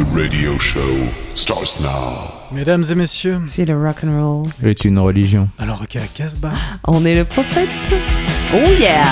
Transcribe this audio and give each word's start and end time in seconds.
The 0.00 0.06
radio 0.18 0.56
show 0.56 0.96
starts 1.34 1.78
now. 1.78 2.32
Mesdames 2.50 2.84
et 2.90 2.94
messieurs, 2.94 3.38
C'est 3.46 3.66
le 3.66 3.76
rock 3.78 3.96
and 4.02 4.18
roll. 4.18 4.42
est 4.64 4.82
une 4.86 4.98
religion. 4.98 5.46
alors 5.58 5.86
qu'à 5.88 6.00
Casbah, 6.14 6.54
On 6.88 7.04
est 7.04 7.14
le 7.16 7.24
prophète. 7.26 7.68
Oh 8.54 8.70
yeah 8.80 9.04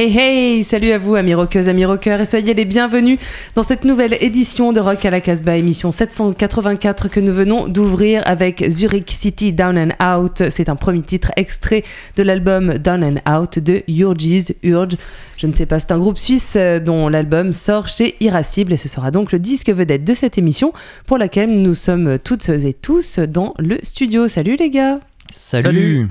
Hey 0.00 0.18
hey 0.18 0.64
Salut 0.64 0.92
à 0.92 0.98
vous 0.98 1.14
amis 1.14 1.34
rockeuses, 1.34 1.68
amis 1.68 1.84
rockeurs 1.84 2.22
et 2.22 2.24
soyez 2.24 2.54
les 2.54 2.64
bienvenus 2.64 3.18
dans 3.54 3.62
cette 3.62 3.84
nouvelle 3.84 4.16
édition 4.22 4.72
de 4.72 4.80
Rock 4.80 5.04
à 5.04 5.10
la 5.10 5.20
Casbah, 5.20 5.58
émission 5.58 5.90
784 5.90 7.08
que 7.08 7.20
nous 7.20 7.34
venons 7.34 7.68
d'ouvrir 7.68 8.22
avec 8.24 8.64
Zurich 8.70 9.10
City 9.10 9.52
Down 9.52 9.76
and 9.76 10.02
Out. 10.02 10.44
C'est 10.48 10.70
un 10.70 10.74
premier 10.74 11.02
titre 11.02 11.32
extrait 11.36 11.84
de 12.16 12.22
l'album 12.22 12.78
Down 12.78 13.04
and 13.04 13.30
Out 13.30 13.58
de 13.58 13.82
Urges, 13.88 14.54
Urge. 14.62 14.96
Je 15.36 15.46
ne 15.46 15.52
sais 15.52 15.66
pas, 15.66 15.78
c'est 15.78 15.92
un 15.92 15.98
groupe 15.98 16.16
suisse 16.16 16.54
euh, 16.56 16.80
dont 16.80 17.10
l'album 17.10 17.52
sort 17.52 17.88
chez 17.88 18.14
Irascible 18.20 18.72
et 18.72 18.78
ce 18.78 18.88
sera 18.88 19.10
donc 19.10 19.32
le 19.32 19.38
disque 19.38 19.68
vedette 19.68 20.04
de 20.04 20.14
cette 20.14 20.38
émission 20.38 20.72
pour 21.04 21.18
laquelle 21.18 21.60
nous 21.60 21.74
sommes 21.74 22.18
toutes 22.18 22.48
et 22.48 22.72
tous 22.72 23.18
dans 23.18 23.52
le 23.58 23.76
studio. 23.82 24.28
Salut 24.28 24.56
les 24.56 24.70
gars 24.70 24.98
Salut, 25.30 25.62
salut 25.62 26.08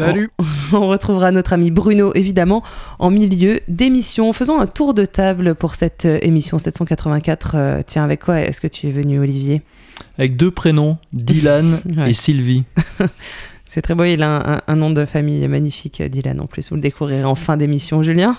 On 0.72 0.88
retrouvera 0.88 1.30
notre 1.30 1.52
ami 1.52 1.70
Bruno, 1.70 2.12
évidemment, 2.14 2.62
en 2.98 3.10
milieu 3.10 3.60
d'émission. 3.68 4.32
Faisons 4.32 4.60
un 4.60 4.66
tour 4.66 4.94
de 4.94 5.04
table 5.04 5.54
pour 5.54 5.74
cette 5.74 6.04
euh, 6.06 6.18
émission 6.22 6.58
784. 6.58 7.52
Euh, 7.54 7.82
tiens, 7.86 8.04
avec 8.04 8.20
quoi 8.24 8.40
est-ce 8.40 8.60
que 8.60 8.68
tu 8.68 8.88
es 8.88 8.90
venu, 8.90 9.18
Olivier? 9.20 9.62
Avec 10.18 10.36
deux 10.36 10.50
prénoms, 10.50 10.98
Dylan 11.12 11.80
Ouais. 11.96 12.10
et 12.10 12.12
Sylvie. 12.14 12.64
C'est 13.66 13.80
très 13.80 13.94
beau, 13.94 14.04
il 14.04 14.22
a 14.22 14.28
un, 14.36 14.54
un- 14.56 14.60
un 14.66 14.76
nom 14.76 14.90
de 14.90 15.04
famille 15.06 15.46
magnifique, 15.48 16.00
euh, 16.02 16.08
Dylan, 16.08 16.40
en 16.40 16.46
plus. 16.46 16.68
Vous 16.68 16.74
le 16.76 16.82
découvrirez 16.82 17.24
en 17.24 17.34
fin 17.34 17.56
d'émission. 17.56 18.02
Julien? 18.02 18.36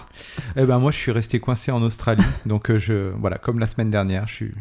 Eh 0.55 0.63
ben 0.65 0.77
moi 0.77 0.91
je 0.91 0.97
suis 0.97 1.11
resté 1.11 1.39
coincé 1.39 1.71
en 1.71 1.81
Australie, 1.81 2.23
donc 2.45 2.75
je 2.77 3.11
voilà 3.19 3.37
comme 3.39 3.57
la 3.57 3.65
semaine 3.65 3.89
dernière, 3.89 4.27
je 4.27 4.33
suis 4.33 4.51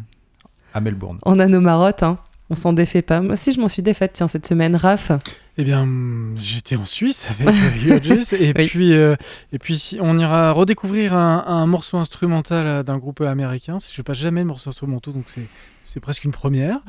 à 0.72 0.80
Melbourne. 0.80 1.18
On 1.24 1.38
a 1.38 1.46
nos 1.46 1.60
marottes, 1.60 2.02
hein. 2.02 2.16
On 2.52 2.54
s'en 2.54 2.74
défait 2.74 3.00
pas. 3.00 3.22
Moi 3.22 3.32
aussi, 3.32 3.50
je 3.52 3.60
m'en 3.60 3.66
suis 3.68 3.80
défaite, 3.80 4.12
tiens, 4.12 4.28
cette 4.28 4.46
semaine. 4.46 4.76
Raph 4.76 5.10
Eh 5.56 5.64
bien, 5.64 5.88
j'étais 6.36 6.76
en 6.76 6.84
Suisse 6.84 7.26
avec 7.30 7.48
euh, 7.48 7.98
Urges 7.98 8.32
et 8.38 8.52
Oui. 8.54 8.66
puis 8.66 8.92
euh, 8.92 9.16
et 9.54 9.58
puis 9.58 9.78
si, 9.78 9.96
on 10.02 10.18
ira 10.18 10.52
redécouvrir 10.52 11.14
un, 11.14 11.44
un 11.46 11.64
morceau 11.66 11.96
instrumental 11.96 12.66
euh, 12.66 12.82
d'un 12.82 12.98
groupe 12.98 13.22
américain. 13.22 13.78
Je 13.92 14.02
passe 14.02 14.18
jamais 14.18 14.42
de 14.42 14.46
morceaux 14.46 14.68
instrumentaux, 14.68 15.12
donc 15.12 15.24
c'est 15.28 15.46
c'est 15.84 16.00
presque 16.00 16.24
une 16.24 16.30
première. 16.32 16.80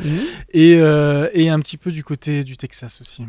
Et, 0.53 0.75
euh, 0.79 1.29
et 1.33 1.49
un 1.49 1.59
petit 1.59 1.77
peu 1.77 1.91
du 1.91 2.03
côté 2.03 2.43
du 2.43 2.57
Texas 2.57 2.99
aussi. 3.01 3.23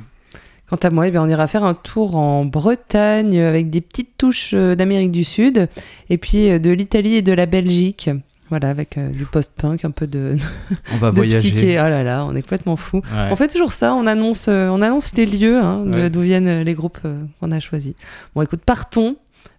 Quant 0.69 0.77
à 0.83 0.91
moi, 0.91 1.07
eh 1.07 1.11
bien, 1.13 1.23
on 1.23 1.29
ira 1.29 1.47
faire 1.47 1.63
un 1.65 1.75
tour 1.75 2.17
en 2.17 2.45
Bretagne 2.45 3.39
euh, 3.39 3.49
avec 3.49 3.71
des 3.71 3.81
petites 3.81 4.17
touches 4.19 4.55
euh, 4.55 4.75
d'Amérique 4.75 5.13
du 5.13 5.23
Sud 5.25 5.69
et 6.11 6.19
puis 6.19 6.49
euh, 6.51 6.59
de 6.59 6.71
l'Italie 6.71 7.15
et 7.15 7.23
de 7.23 7.33
la 7.33 7.47
Belgique. 7.47 8.11
Voilà, 8.55 8.71
avec 8.71 8.99
euh, 8.99 9.09
du 9.09 9.25
post-punk, 9.25 9.85
un 9.85 9.91
peu 9.91 10.07
de, 10.07 10.37
On 10.95 10.99
va 10.99 11.11
de 11.11 11.23
psyché. 11.23 11.73
Oh 11.81 11.89
là 11.89 12.05
là, 12.05 12.25
on 12.25 12.37
est 12.37 12.43
complètement 12.43 12.77
fou. 12.77 12.99
Ouais. 12.99 13.29
On 13.33 13.35
fait 13.35 13.49
toujours 13.49 13.73
ça, 13.73 13.95
on 13.97 14.07
annonce, 14.07 14.47
euh, 14.47 14.69
on 14.69 14.81
annonce 14.81 15.13
les 15.17 15.27
lieux 15.27 15.59
hein, 15.59 15.83
Ouais. 15.85 16.09
d'où 16.09 16.21
viennent 16.21 16.61
les 16.63 16.75
groupes 16.75 16.99
euh, 17.05 17.21
qu'on 17.41 17.51
a 17.51 17.59
choisis. 17.59 17.95
Bon, 18.33 18.43
écoute, 18.43 18.61
partons, 18.65 19.17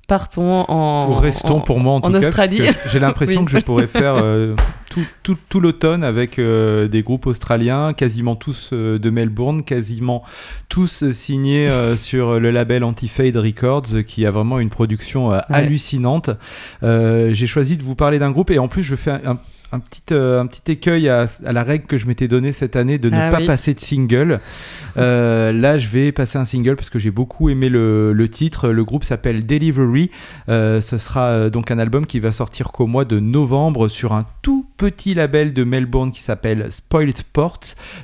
partons 0.07 0.65
en. 0.67 1.09
Ou 1.11 1.13
restons 1.15 1.57
en- 1.57 1.61
pour 1.61 1.79
moi 1.79 1.93
en, 1.93 1.97
en 1.97 2.01
tout 2.01 2.11
cas, 2.11 2.27
Australie. 2.27 2.61
j'ai 2.85 2.99
l'impression 2.99 3.41
Oui. 3.41 3.45
que 3.51 3.51
je 3.51 3.57
pourrais 3.59 3.87
faire 3.87 4.15
euh, 4.15 4.55
tout, 4.89 5.05
tout, 5.23 5.37
tout 5.49 5.59
l'automne 5.59 6.03
avec 6.03 6.39
euh, 6.39 6.87
des 6.87 7.01
groupes 7.03 7.25
australiens, 7.27 7.93
quasiment 7.93 8.35
tous 8.35 8.69
euh, 8.73 8.97
de 8.99 9.09
Melbourne, 9.09 9.63
quasiment 9.63 10.23
tous 10.69 11.09
signés 11.11 11.69
sur 11.97 12.39
le 12.39 12.51
label 12.51 12.83
Anti-Fade 12.83 13.35
Records, 13.37 14.03
qui 14.07 14.25
a 14.25 14.31
vraiment 14.31 14.59
une 14.59 14.69
production 14.69 15.29
Ouais. 15.29 15.39
hallucinante. 15.49 16.29
J'ai 16.81 17.47
choisi 17.47 17.77
de 17.77 17.83
vous 17.83 17.95
parler 17.95 18.19
d'un 18.19 18.31
groupe 18.31 18.51
et 18.51 18.59
en 18.59 18.67
plus 18.67 18.83
je 18.83 18.95
fais 18.95 19.11
un, 19.11 19.21
un- 19.31 19.39
un 19.71 19.79
petit, 19.79 20.01
euh, 20.11 20.39
un 20.41 20.47
petit 20.47 20.71
écueil 20.71 21.09
à, 21.09 21.25
à 21.45 21.51
la 21.51 21.63
règle 21.63 21.85
que 21.85 21.97
je 21.97 22.05
m'étais 22.07 22.27
donnée 22.27 22.51
cette 22.51 22.75
année 22.75 22.97
de 22.97 23.09
ne 23.09 23.15
Ah 23.17 23.29
pas 23.29 23.39
oui. 23.39 23.45
passer 23.47 23.73
de 23.73 23.79
single. 23.79 24.39
Euh, 24.97 25.51
là, 25.51 25.77
je 25.77 25.87
vais 25.89 26.11
passer 26.11 26.37
un 26.37 26.45
single 26.45 26.75
parce 26.75 26.89
que 26.89 26.99
j'ai 26.99 27.11
beaucoup 27.11 27.49
aimé 27.49 27.69
le, 27.69 28.13
le 28.13 28.29
titre. 28.29 28.69
Le 28.69 28.83
groupe 28.85 29.03
s'appelle 29.03 29.45
Delivery. 29.45 30.11
Euh, 30.49 30.81
ce 30.81 30.97
sera 30.97 31.49
donc 31.49 31.71
un 31.71 31.79
album 31.79 32.05
qui 32.05 32.19
va 32.19 32.31
sortir 32.31 32.71
qu'au 32.71 32.87
mois 32.87 33.05
de 33.05 33.19
novembre 33.19 33.87
sur 33.89 34.13
un 34.13 34.25
tout 34.41 34.65
petit 34.77 35.13
label 35.13 35.53
de 35.53 35.63
Melbourne 35.63 36.11
qui 36.11 36.21
s'appelle 36.21 36.71
Spoiled 36.71 37.23
Ports. 37.33 37.59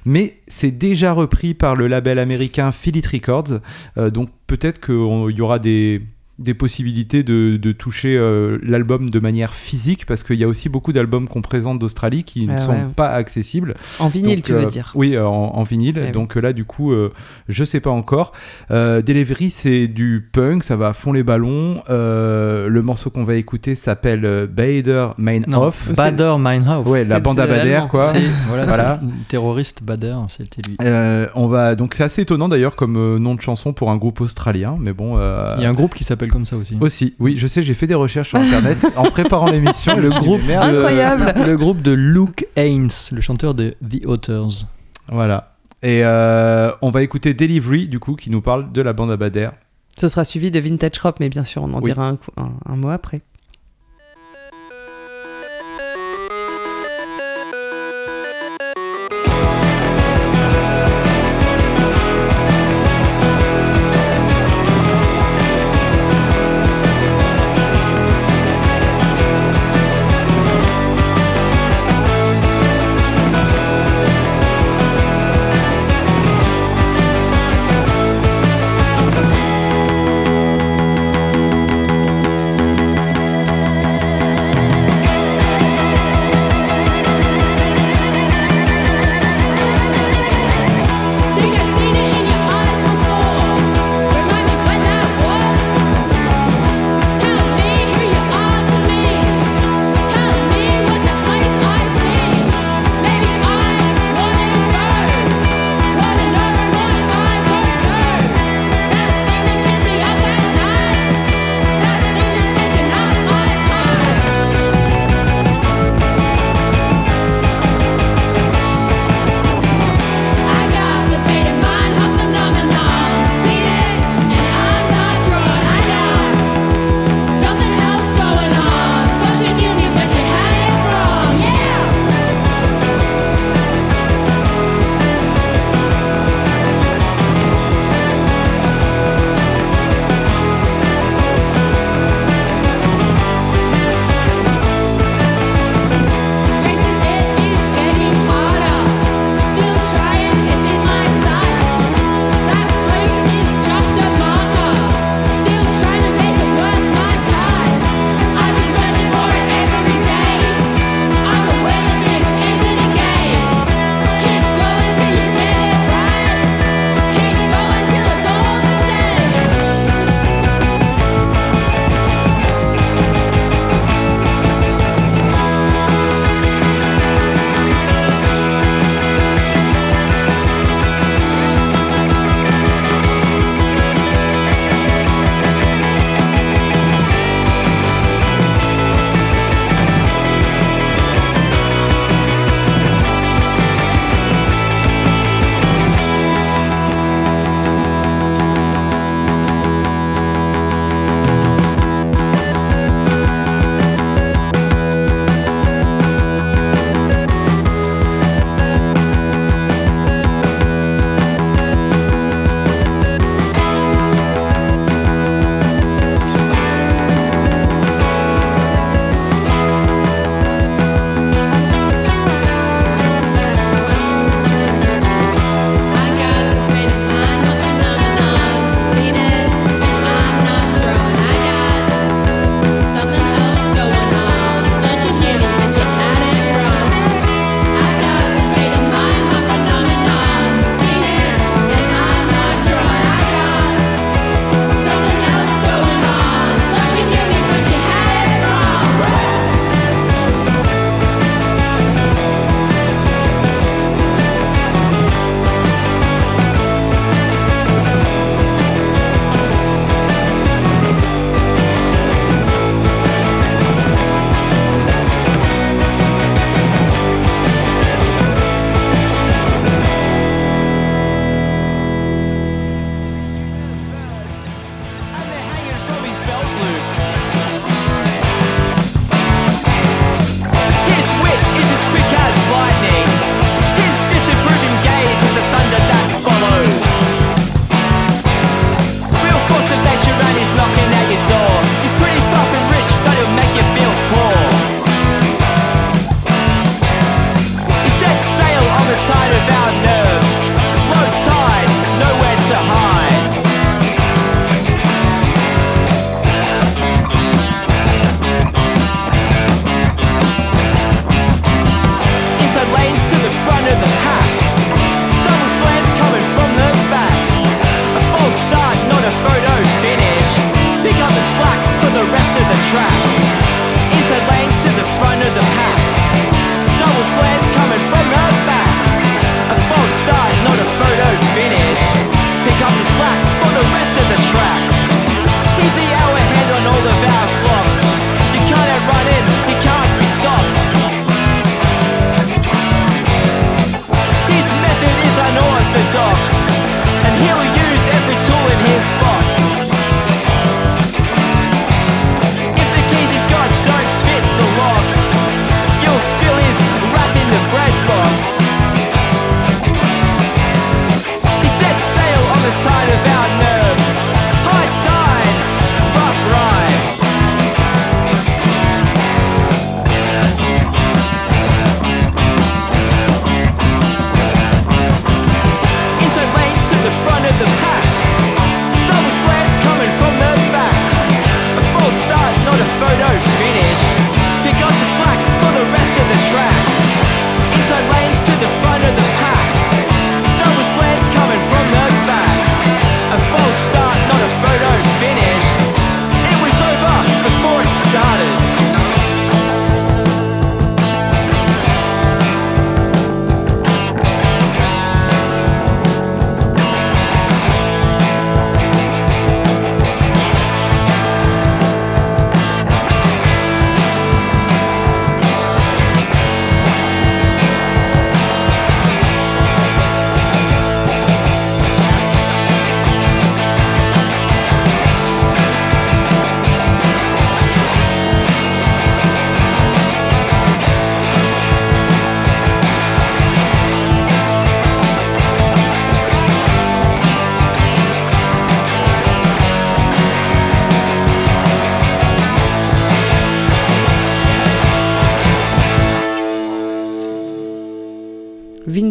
Mais 0.05 0.37
c'est 0.47 0.71
déjà 0.71 1.13
repris 1.13 1.53
par 1.53 1.75
le 1.75 1.87
label 1.87 2.19
américain 2.19 2.71
Philip 2.71 3.05
Records. 3.07 3.59
Donc 3.97 4.29
peut-être 4.47 4.79
qu'il 4.85 5.35
y 5.37 5.41
aura 5.41 5.59
des 5.59 6.01
des 6.41 6.53
possibilités 6.53 7.23
de, 7.23 7.57
de 7.57 7.71
toucher 7.71 8.15
euh, 8.17 8.57
l'album 8.63 9.09
de 9.09 9.19
manière 9.19 9.53
physique 9.53 10.05
parce 10.05 10.23
qu'il 10.23 10.37
y 10.37 10.43
a 10.43 10.47
aussi 10.47 10.69
beaucoup 10.69 10.91
d'albums 10.93 11.27
qu'on 11.27 11.41
présente 11.41 11.79
d'Australie 11.79 12.23
qui 12.23 12.45
ne 12.47 12.53
Ah 12.53 12.57
sont 12.59 12.71
ouais. 12.71 12.85
pas 12.95 13.09
accessibles. 13.09 13.75
En 13.99 14.07
vinyle, 14.09 14.37
Donc, 14.37 14.45
tu 14.45 14.53
veux 14.53 14.61
euh, 14.61 14.65
dire? 14.65 14.91
Oui, 14.95 15.15
euh, 15.15 15.25
en, 15.27 15.55
en 15.55 15.63
vinyle. 15.63 16.01
Eh. 16.09 16.11
Donc 16.11 16.35
là, 16.35 16.53
du 16.53 16.65
coup, 16.65 16.91
euh, 16.91 17.11
je 17.49 17.63
sais 17.63 17.79
pas 17.79 17.89
encore. 17.91 18.33
Euh, 18.71 19.01
Delivery, 19.01 19.49
c'est 19.51 19.87
du 19.87 20.27
punk, 20.31 20.63
ça 20.63 20.75
va 20.75 20.89
à 20.89 20.93
fond 20.93 21.13
les 21.13 21.23
ballons. 21.23 21.81
Euh, 21.89 22.67
le 22.67 22.81
morceau 22.81 23.09
qu'on 23.09 23.23
va 23.23 23.35
écouter 23.35 23.75
s'appelle 23.75 24.47
Bader 24.51 25.07
Off. 25.53 25.91
Bader 25.95 26.35
Meinhof. 26.39 26.87
Ouais, 26.87 27.03
la 27.03 27.19
bande 27.19 27.39
à 27.39 27.47
Bader, 27.47 27.81
quoi. 27.89 28.13
Voilà, 28.47 28.65
Voilà. 28.65 28.99
terroriste 29.27 29.83
Bader, 29.83 30.15
c'était 30.29 30.61
lui. 30.67 30.77
Euh, 30.81 31.27
on 31.35 31.47
va 31.47 31.75
donc 31.75 31.93
c'est 31.93 32.03
assez 32.03 32.21
étonnant 32.23 32.49
d'ailleurs 32.49 32.75
comme 32.75 32.97
euh, 32.97 33.19
nom 33.19 33.35
de 33.35 33.41
chanson 33.41 33.73
pour 33.73 33.91
un 33.91 33.97
groupe 33.97 34.21
australien, 34.21 34.77
mais 34.79 34.93
bon. 34.93 35.17
euh, 35.17 35.45
Il 35.57 35.63
y 35.63 35.65
a 35.65 35.69
un 35.69 35.73
groupe 35.73 35.93
qui 35.93 36.03
s'appelle 36.03 36.30
comme 36.31 36.45
ça 36.45 36.57
aussi. 36.57 36.77
Aussi, 36.79 37.13
oui, 37.19 37.35
je 37.37 37.45
sais, 37.47 37.61
j'ai 37.61 37.73
fait 37.73 37.87
des 37.87 37.93
recherches 37.95 38.29
sur 38.29 38.39
internet 38.39 38.77
en 38.95 39.03
préparant 39.11 39.49
l'émission. 39.51 39.95
Le 39.97 40.09
groupe, 40.09 40.41
de, 40.45 40.53
Incroyable. 40.53 41.33
le 41.45 41.57
groupe 41.57 41.81
de 41.81 41.91
Luke 41.91 42.47
Haynes, 42.55 42.89
le 43.11 43.21
chanteur 43.21 43.53
de 43.53 43.75
The 43.87 44.05
Authors. 44.05 44.65
Voilà. 45.11 45.55
Et 45.83 46.01
euh, 46.03 46.71
on 46.81 46.91
va 46.91 47.01
écouter 47.03 47.33
Delivery, 47.33 47.87
du 47.87 47.99
coup, 47.99 48.15
qui 48.15 48.29
nous 48.29 48.41
parle 48.41 48.71
de 48.71 48.81
la 48.81 48.93
bande 48.93 49.11
à 49.11 49.17
Bader. 49.17 49.49
Ce 49.97 50.07
sera 50.07 50.23
suivi 50.23 50.51
de 50.51 50.59
Vintage 50.59 50.93
Crop, 50.99 51.19
mais 51.19 51.27
bien 51.29 51.43
sûr, 51.43 51.63
on 51.63 51.73
en 51.73 51.77
Oui. 51.79 51.85
dira 51.85 52.07
un, 52.07 52.15
coup- 52.15 52.31
un- 52.37 52.53
un 52.65 52.75
mot 52.75 52.89
après. 52.89 53.21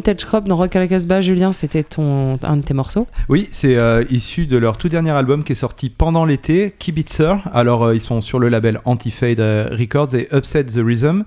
Vintage 0.01 0.25
Crop 0.25 0.49
dans 0.49 0.57
Rock 0.57 0.75
à 0.77 0.79
la 0.79 0.89
Casbah, 0.89 1.21
Julien, 1.21 1.53
c'était 1.53 1.83
ton 1.83 2.39
un 2.43 2.57
de 2.57 2.63
tes 2.63 2.73
morceaux. 2.73 3.07
Oui, 3.29 3.49
c'est 3.51 3.77
euh, 3.77 4.03
issu 4.09 4.47
de 4.47 4.57
leur 4.57 4.79
tout 4.79 4.89
dernier 4.89 5.11
album 5.11 5.45
qui 5.45 5.53
est 5.53 5.55
sorti 5.55 5.91
pendant 5.91 6.25
l'été, 6.25 6.73
Kibitzer. 6.79 7.35
Alors, 7.53 7.85
euh, 7.85 7.95
ils 7.95 8.01
sont 8.01 8.23
sur 8.23 8.39
le 8.39 8.49
label 8.49 8.81
Anti-Fade 8.87 9.41
euh, 9.41 9.69
Records 9.79 10.15
et 10.15 10.27
Upset 10.33 10.65
the 10.65 10.81
Rhythm. 10.83 11.25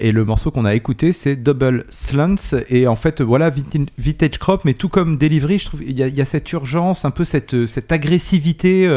Et 0.00 0.10
le 0.10 0.24
morceau 0.24 0.50
qu'on 0.50 0.64
a 0.64 0.74
écouté, 0.74 1.12
c'est 1.12 1.36
Double 1.36 1.84
Slants. 1.88 2.56
Et 2.68 2.88
en 2.88 2.96
fait, 2.96 3.20
voilà, 3.22 3.50
Vintage 3.98 4.38
Crop, 4.38 4.64
mais 4.64 4.74
tout 4.74 4.88
comme 4.88 5.16
Delivery, 5.16 5.58
je 5.58 5.66
trouve 5.66 5.82
il 5.84 5.96
y, 5.96 6.20
a- 6.20 6.24
cette 6.24 6.52
urgence, 6.52 7.04
un 7.04 7.12
peu 7.12 7.22
cette, 7.22 7.66
cette 7.66 7.92
agressivité 7.92 8.88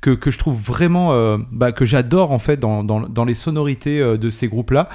que, 0.00 0.10
que 0.10 0.30
je 0.30 0.38
trouve 0.38 0.60
vraiment, 0.60 1.38
bah, 1.50 1.72
que 1.72 1.84
j'adore 1.84 2.30
en 2.30 2.38
fait 2.38 2.58
dans, 2.58 2.84
dans, 2.84 3.00
dans 3.00 3.24
les 3.24 3.34
sonorités 3.34 4.00
de 4.00 4.30
ces 4.30 4.46
groupes-là. 4.46 4.88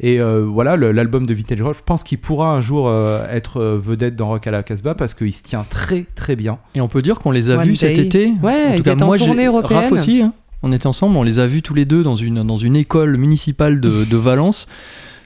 Et 0.00 0.20
voilà, 0.20 0.76
l'album 0.76 1.24
de 1.26 1.34
Vintage 1.34 1.62
Rock, 1.62 1.76
je 1.78 1.82
pense 1.84 2.04
qu'il 2.04 2.18
pourra 2.18 2.50
un 2.52 2.60
jour 2.60 2.89
euh, 2.90 3.26
être 3.30 3.60
euh, 3.60 3.78
vedette 3.82 4.16
dans 4.16 4.28
Rock 4.28 4.46
à 4.46 4.50
la 4.50 4.62
Casbah 4.62 4.94
parce 4.94 5.14
qu'il 5.14 5.32
se 5.32 5.42
tient 5.42 5.64
très 5.70 6.04
très 6.14 6.36
bien. 6.36 6.58
Et 6.74 6.80
on 6.80 6.88
peut 6.88 7.02
dire 7.02 7.18
qu'on 7.18 7.30
les 7.30 7.50
a 7.50 7.56
One 7.56 7.64
vus 7.68 7.76
cet 7.76 7.98
été. 7.98 8.32
Ouais, 8.42 8.52
en 8.52 8.72
ils 8.72 8.76
tout 8.78 8.82
cas, 8.84 8.92
étaient 8.92 9.02
en 9.02 9.06
moi, 9.06 9.18
tournée 9.18 9.42
j'ai 9.42 9.46
européenne. 9.46 9.78
Raph 9.80 9.92
aussi. 9.92 10.22
hein. 10.22 10.32
On 10.62 10.72
était 10.72 10.86
ensemble, 10.86 11.16
on 11.16 11.22
les 11.22 11.38
a 11.38 11.46
vus 11.46 11.62
tous 11.62 11.72
les 11.74 11.86
deux 11.86 12.02
dans 12.02 12.16
une, 12.16 12.42
dans 12.42 12.58
une 12.58 12.76
école 12.76 13.16
municipale 13.16 13.80
de, 13.80 14.04
de 14.04 14.16
Valence. 14.18 14.66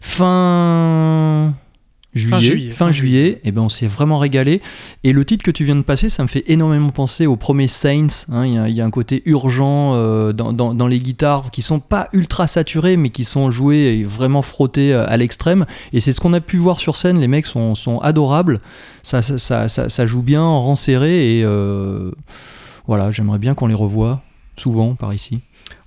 Fin 0.01 1.55
juillet, 2.15 2.41
juillet, 2.41 2.71
fin 2.71 2.87
fin 2.87 2.91
juillet, 2.93 3.41
et 3.45 3.53
ben 3.53 3.63
on 3.63 3.69
s'est 3.69 3.87
vraiment 3.87 4.19
régalé. 4.19 4.61
Et 5.03 5.13
le 5.13 5.25
titre 5.25 5.43
que 5.43 5.51
tu 5.51 5.65
viens 5.65 5.77
de 5.77 5.83
passer, 5.83 6.09
ça 6.09 6.23
me 6.23 6.29
fait 6.29 6.45
énormément 6.49 6.91
penser 6.91 7.27
au 7.27 7.37
premier 7.37 7.69
Saints. 7.69 8.07
hein. 8.31 8.47
Il 8.47 8.55
y, 8.55 8.59
a- 8.59 8.69
il 8.69 8.75
y 8.77 8.81
a 8.81 8.85
un 8.85 8.91
côté 8.91 9.23
urgent 9.27 9.93
euh, 9.95 10.33
dans, 10.33 10.53
dans- 10.53 10.75
dans 10.75 10.87
les 10.87 11.01
guitares 11.01 11.51
qui 11.51 11.63
sont 11.63 11.81
pas 11.81 12.09
ultra 12.13 12.47
saturées, 12.47 12.97
mais 12.97 13.11
qui 13.11 13.25
sont 13.25 13.51
jouées 13.51 13.99
et 13.99 14.05
vraiment 14.05 14.43
frottées 14.43 14.93
euh, 14.95 15.05
à 15.09 15.17
l'extrême. 15.17 15.67
Et 15.93 16.01
c'est 16.01 16.13
ce 16.13 16.21
qu'on 16.21 16.33
a 16.33 16.41
pu 16.41 16.57
voir 16.57 16.79
sur 16.81 16.97
scène. 16.97 17.19
Les 17.19 17.29
mecs 17.29 17.47
sont, 17.47 17.75
sont 17.75 17.99
adorables. 17.99 18.61
Ça, 19.03 19.21
ça, 19.23 19.39
ça, 19.39 19.69
ça- 19.69 19.89
ça 19.89 20.07
joue 20.07 20.23
bien, 20.23 20.43
en 20.43 20.61
rang 20.61 20.77
serré. 20.77 21.39
Et 21.39 21.45
euh, 21.45 22.11
voilà, 22.87 23.11
j'aimerais 23.11 23.39
bien 23.39 23.55
qu'on 23.55 23.67
les 23.67 23.75
revoie 23.75 24.23
souvent 24.57 24.95
par 24.95 25.13
ici. 25.13 25.41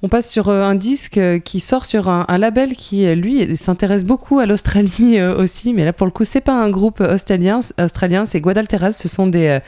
On 0.03 0.09
passe 0.09 0.29
sur 0.29 0.49
euh, 0.49 0.63
un 0.63 0.75
disque 0.75 1.17
euh, 1.17 1.39
qui 1.39 1.59
sort 1.59 1.87
sur 1.87 2.07
un, 2.07 2.37
label 2.37 2.75
qui, 2.75 3.07
euh, 3.07 3.15
lui, 3.15 3.57
s'intéresse 3.57 4.03
beaucoup 4.03 4.37
à 4.37 4.45
l'Australie 4.45 5.19
aussi. 5.37 5.73
Mais 5.73 5.85
là, 5.85 5.93
pour 5.93 6.05
le 6.05 6.11
coup, 6.11 6.23
c'est 6.23 6.41
pas 6.41 6.53
un 6.53 6.69
groupe 6.69 7.01
australien, 7.01 7.61
australien 7.79 8.25
c'est 8.27 8.39
Guadalteras. 8.39 8.91
Ce 8.91 9.07
sont 9.07 9.25
des, 9.25 9.59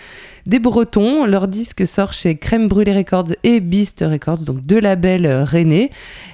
des 0.46 0.60
Bretons. 0.60 1.26
Leur 1.26 1.48
disque 1.48 1.86
sort 1.88 2.14
chez 2.14 2.36
Crème 2.36 2.68
Brûlée 2.68 2.96
Records 2.96 3.32
et 3.44 3.60
Beast 3.60 4.04
Records, 4.08 4.44
donc 4.46 4.62
deux 4.66 4.80
labels 4.80 5.26
euh, 5.26 5.44
rennais. 5.44 5.90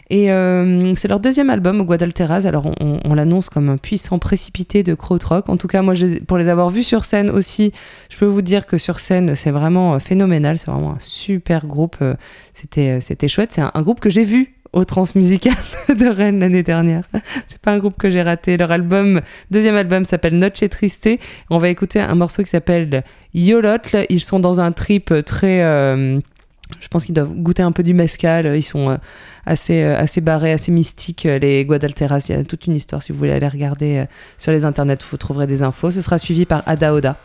Et 0.10 0.32
euh, 0.32 0.94
c'est 0.96 1.08
leur 1.08 1.20
deuxième 1.20 1.50
album, 1.50 1.82
Guadalteras. 1.84 2.46
Alors, 2.46 2.68
on, 2.68 2.74
on- 2.80 3.00
on 3.06 3.14
l'annonce 3.16 3.50
comme 3.50 3.70
un 3.70 3.78
puissant 3.78 4.20
précipité 4.20 4.84
de 4.84 4.94
krautrock. 4.94 5.50
En 5.50 5.58
tout 5.58 5.68
cas, 5.68 5.82
moi, 5.82 5.94
pour 6.28 6.38
les 6.38 6.48
avoir 6.50 6.70
vus 6.70 6.84
sur 6.84 7.06
scène 7.06 7.30
aussi, 7.30 7.72
je 8.10 8.18
peux 8.18 8.26
vous 8.26 8.42
dire 8.44 8.66
que 8.68 8.78
sur 8.78 9.00
scène, 9.00 9.36
c'est 9.36 9.52
vraiment 9.52 9.96
euh, 9.96 10.00
phénoménal. 10.00 10.58
C'est 10.60 10.70
vraiment 10.70 10.92
un 10.92 11.00
super 11.00 11.66
groupe. 11.66 11.98
C'était 12.54 13.02
c'était 13.02 13.28
chouette. 13.28 13.52
C'est 13.54 13.62
un 13.62 13.82
groupe 13.82 14.00
que 14.00 14.10
j'ai 14.10 14.24
vu 14.24 14.54
au 14.76 14.84
Transmusical 14.84 15.56
de 15.90 16.08
Rennes 16.08 16.42
l'année 16.42 16.62
dernière. 16.62 17.06
C'est 17.48 17.60
pas 17.60 17.72
un 17.72 17.80
groupe 17.80 17.98
que 17.98 18.10
j'ai 18.10 18.22
raté. 18.22 18.58
Leur 18.58 18.72
album, 18.72 19.22
deuxième 19.50 19.76
album 19.76 20.06
s'appelle 20.06 20.38
Noche 20.38 20.70
Triste. 20.70 21.10
On 21.50 21.58
va 21.58 21.70
écouter 21.70 22.00
un 22.02 22.14
morceau 22.14 22.44
qui 22.44 22.50
s'appelle 22.50 23.04
Yolotl. 23.34 24.06
Ils 24.10 24.20
sont 24.20 24.40
dans 24.40 24.60
un 24.60 24.72
trip 24.72 25.14
très. 25.26 25.64
euh, 25.64 26.20
je 26.82 26.88
pense 26.90 27.06
qu'ils 27.06 27.16
doivent 27.16 27.34
goûter 27.34 27.64
un 27.64 27.72
peu 27.72 27.84
du 27.84 27.94
mescal. 27.94 28.54
Ils 28.56 28.64
sont 28.64 28.90
euh, 28.90 28.98
assez, 29.46 29.82
euh, 29.82 29.98
assez 29.98 30.20
barrés, 30.20 30.52
assez 30.52 30.72
mystiques, 30.72 31.24
les 31.24 31.64
Guadalteras. 31.64 32.26
Il 32.28 32.36
y 32.36 32.40
a 32.40 32.44
toute 32.44 32.68
une 32.68 32.76
histoire 32.76 33.02
si 33.02 33.14
vous 33.14 33.18
voulez 33.18 33.32
aller 33.32 33.48
regarder 33.48 34.06
sur 34.38 34.52
les 34.52 34.66
internets. 34.66 34.98
Vous 35.10 35.18
trouverez 35.18 35.48
des 35.48 35.62
infos. 35.62 35.92
Ce 35.92 36.02
sera 36.02 36.18
suivi 36.18 36.46
par 36.46 36.64
Ada 36.66 36.94
Oda. 36.94 37.18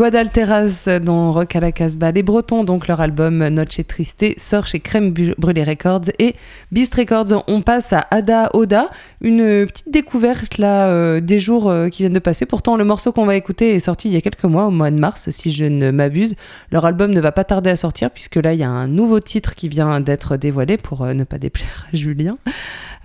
Guadalteras 0.00 0.88
dans 1.02 1.30
Rock 1.30 1.56
à 1.56 1.60
la 1.60 1.72
Casbah. 1.72 2.10
Les 2.10 2.22
Bretons, 2.22 2.64
donc 2.64 2.88
leur 2.88 3.02
album 3.02 3.46
Noche 3.48 3.86
Triste, 3.86 4.24
sort 4.38 4.66
chez 4.66 4.80
Crème 4.80 5.12
Brûlée 5.36 5.62
Records 5.62 6.06
et 6.18 6.36
Beast 6.72 6.94
Records. 6.94 7.44
On 7.48 7.60
passe 7.60 7.92
à 7.92 8.06
Ada 8.10 8.48
Oda, 8.54 8.88
une 9.20 9.66
petite 9.66 9.90
découverte 9.90 10.56
là 10.56 10.88
euh, 10.88 11.20
des 11.20 11.38
jours 11.38 11.68
euh, 11.68 11.90
qui 11.90 12.00
viennent 12.00 12.14
de 12.14 12.18
passer. 12.18 12.46
Pourtant, 12.46 12.78
le 12.78 12.84
morceau 12.86 13.12
qu'on 13.12 13.26
va 13.26 13.36
écouter 13.36 13.74
est 13.74 13.78
sorti 13.78 14.08
il 14.08 14.14
y 14.14 14.16
a 14.16 14.22
quelques 14.22 14.44
mois, 14.44 14.68
au 14.68 14.70
mois 14.70 14.90
de 14.90 14.98
mars, 14.98 15.28
si 15.28 15.52
je 15.52 15.66
ne 15.66 15.90
m'abuse. 15.90 16.34
Leur 16.72 16.86
album 16.86 17.10
ne 17.10 17.20
va 17.20 17.30
pas 17.30 17.44
tarder 17.44 17.68
à 17.68 17.76
sortir 17.76 18.10
puisque 18.10 18.36
là, 18.36 18.54
il 18.54 18.60
y 18.60 18.64
a 18.64 18.70
un 18.70 18.88
nouveau 18.88 19.20
titre 19.20 19.54
qui 19.54 19.68
vient 19.68 20.00
d'être 20.00 20.38
dévoilé 20.38 20.78
pour 20.78 21.02
euh, 21.02 21.12
ne 21.12 21.24
pas 21.24 21.36
déplaire 21.36 21.88
à 21.92 21.94
Julien. 21.94 22.38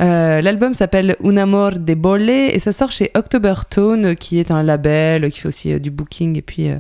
Euh, 0.02 0.42
L'album 0.42 0.74
s'appelle 0.74 1.16
Un 1.24 1.38
Amor 1.38 1.72
de 1.78 1.94
Bolle 1.94 2.30
et 2.30 2.60
ça 2.60 2.74
sort 2.74 2.92
chez 2.92 3.12
October 3.16 3.54
Tone, 3.70 4.16
qui 4.18 4.40
est 4.40 4.52
un 4.52 4.62
label 4.62 5.32
qui 5.32 5.40
fait 5.40 5.48
aussi 5.48 5.72
euh, 5.72 5.80
du 5.80 5.90
booking 5.90 6.38
et 6.38 6.42
puis 6.42 6.70
euh, 6.70 6.76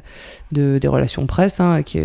de, 0.51 0.79
des 0.81 0.87
relations 0.89 1.25
presse, 1.25 1.61
hein, 1.61 1.81
qui, 1.81 2.01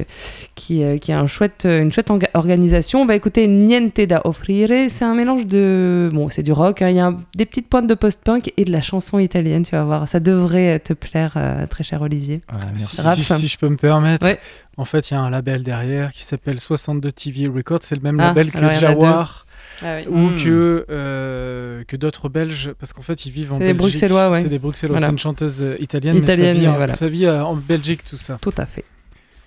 qui, 0.55 0.85
euh, 0.85 0.99
qui 0.99 1.11
a 1.11 1.19
un 1.19 1.27
chouette, 1.27 1.67
une 1.69 1.93
chouette 1.93 2.11
orga- 2.11 2.31
organisation. 2.35 3.03
On 3.03 3.07
va 3.07 3.17
écouter 3.17 3.49
Niente 3.49 4.01
da 4.03 4.21
Offrire. 4.25 4.71
C'est 4.89 5.05
un 5.05 5.15
mélange 5.15 5.47
de. 5.47 6.11
Bon, 6.13 6.29
c'est 6.29 6.45
du 6.45 6.53
rock, 6.53 6.81
hein, 6.83 6.91
il 6.91 6.97
y 6.97 7.01
a 7.01 7.13
des 7.35 7.45
petites 7.47 7.69
pointes 7.69 7.89
de 7.89 7.95
post-punk 7.95 8.53
et 8.57 8.65
de 8.65 8.71
la 8.71 8.81
chanson 8.81 9.19
italienne, 9.19 9.65
tu 9.65 9.73
vas 9.73 9.83
voir. 9.83 10.07
Ça 10.09 10.21
devrait 10.21 10.79
te 10.79 10.93
plaire, 10.93 11.33
euh, 11.37 11.67
très 11.67 11.83
cher 11.83 12.03
Olivier. 12.03 12.41
Si, 12.79 13.01
Raph. 13.01 13.19
si- 13.19 13.25
si 13.35 13.49
je 13.49 13.59
peux 13.59 13.69
me 13.69 13.77
permettre, 13.77 14.25
Ouais. 14.27 14.39
en 14.77 14.85
fait, 14.85 15.11
il 15.11 15.15
y 15.15 15.17
a 15.17 15.21
un 15.21 15.31
label 15.31 15.65
derrière 15.65 16.13
qui 16.13 16.23
s'appelle 16.25 16.61
62 16.61 17.11
TV 17.11 17.49
Records. 17.49 17.81
C'est 17.83 17.97
le 17.97 18.01
même 18.03 18.21
Ah, 18.21 18.29
label 18.29 18.53
que 18.53 18.59
alors 18.59 19.45
il 19.83 19.87
y 19.87 19.89
en 19.89 19.93
a 19.93 20.03
deux. 20.03 20.07
Jawar 20.07 20.07
ou 20.11 20.29
Hmm. 20.31 20.37
que, 20.37 20.87
euh, 20.91 21.85
que 21.87 21.97
d'autres 21.97 22.29
Belges, 22.29 22.73
parce 22.79 22.93
qu'en 22.93 23.03
fait, 23.03 23.27
ils 23.27 23.33
vivent 23.33 23.53
en 23.53 23.55
C'est 23.55 23.61
des 23.61 23.67
Belgique. 23.75 23.81
Bruxellois, 23.81 24.31
ouais. 24.31 24.43
C'est 24.43 24.49
des 24.49 24.59
Bruxellois. 24.59 24.95
Voilà. 24.95 25.07
C'est 25.07 25.13
une 25.13 25.19
chanteuse 25.19 25.65
italienne, 25.81 26.17
Italienne, 26.17 26.59
mais 26.59 26.65
sa 26.65 26.71
vie, 26.71 26.77
voilà. 26.77 26.95
sa 26.95 27.09
vie 27.09 27.27
euh, 27.27 27.45
en 27.45 27.57
Belgique, 27.57 28.05
tout 28.05 28.19
ça. 28.19 28.39
Tout 28.41 28.55
à 28.57 28.67
fait. 28.67 28.85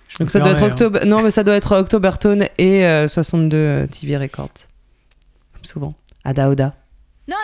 Je 0.08 0.18
Donc 0.18 0.26
me 0.28 0.30
ça 0.30 0.38
doit 0.40 0.50
être 0.50 0.58
permets, 0.60 0.68
hein. 0.70 0.72
October... 0.72 1.06
Non, 1.06 1.22
mais 1.22 1.30
ça 1.30 1.42
doit 1.44 1.54
être 1.56 1.76
Octobertone 1.76 2.46
et 2.58 2.84
euh, 2.86 3.08
62 3.08 3.56
euh, 3.56 3.86
TV 3.86 4.16
Records. 4.16 4.68
Comme 5.54 5.64
souvent. 5.64 5.94
Ada 6.24 6.50
Oda. 6.50 6.74
Non 7.26 7.36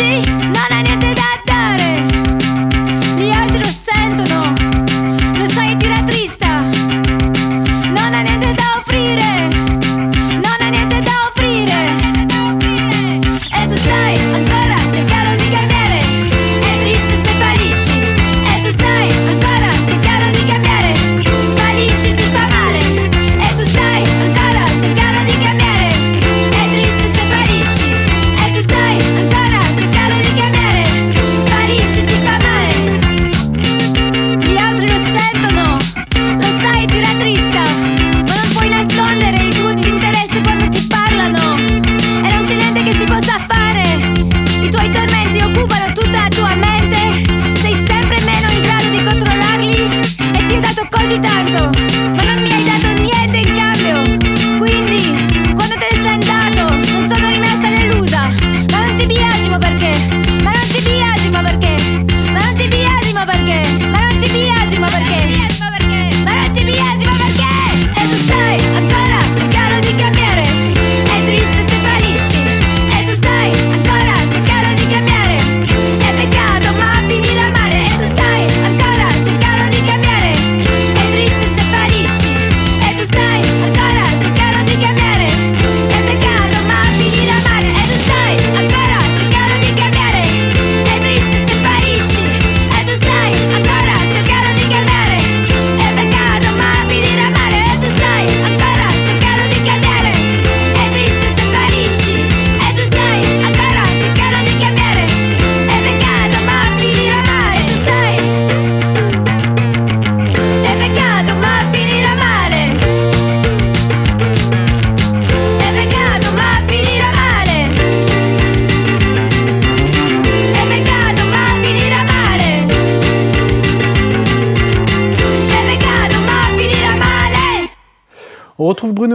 see 0.00 0.39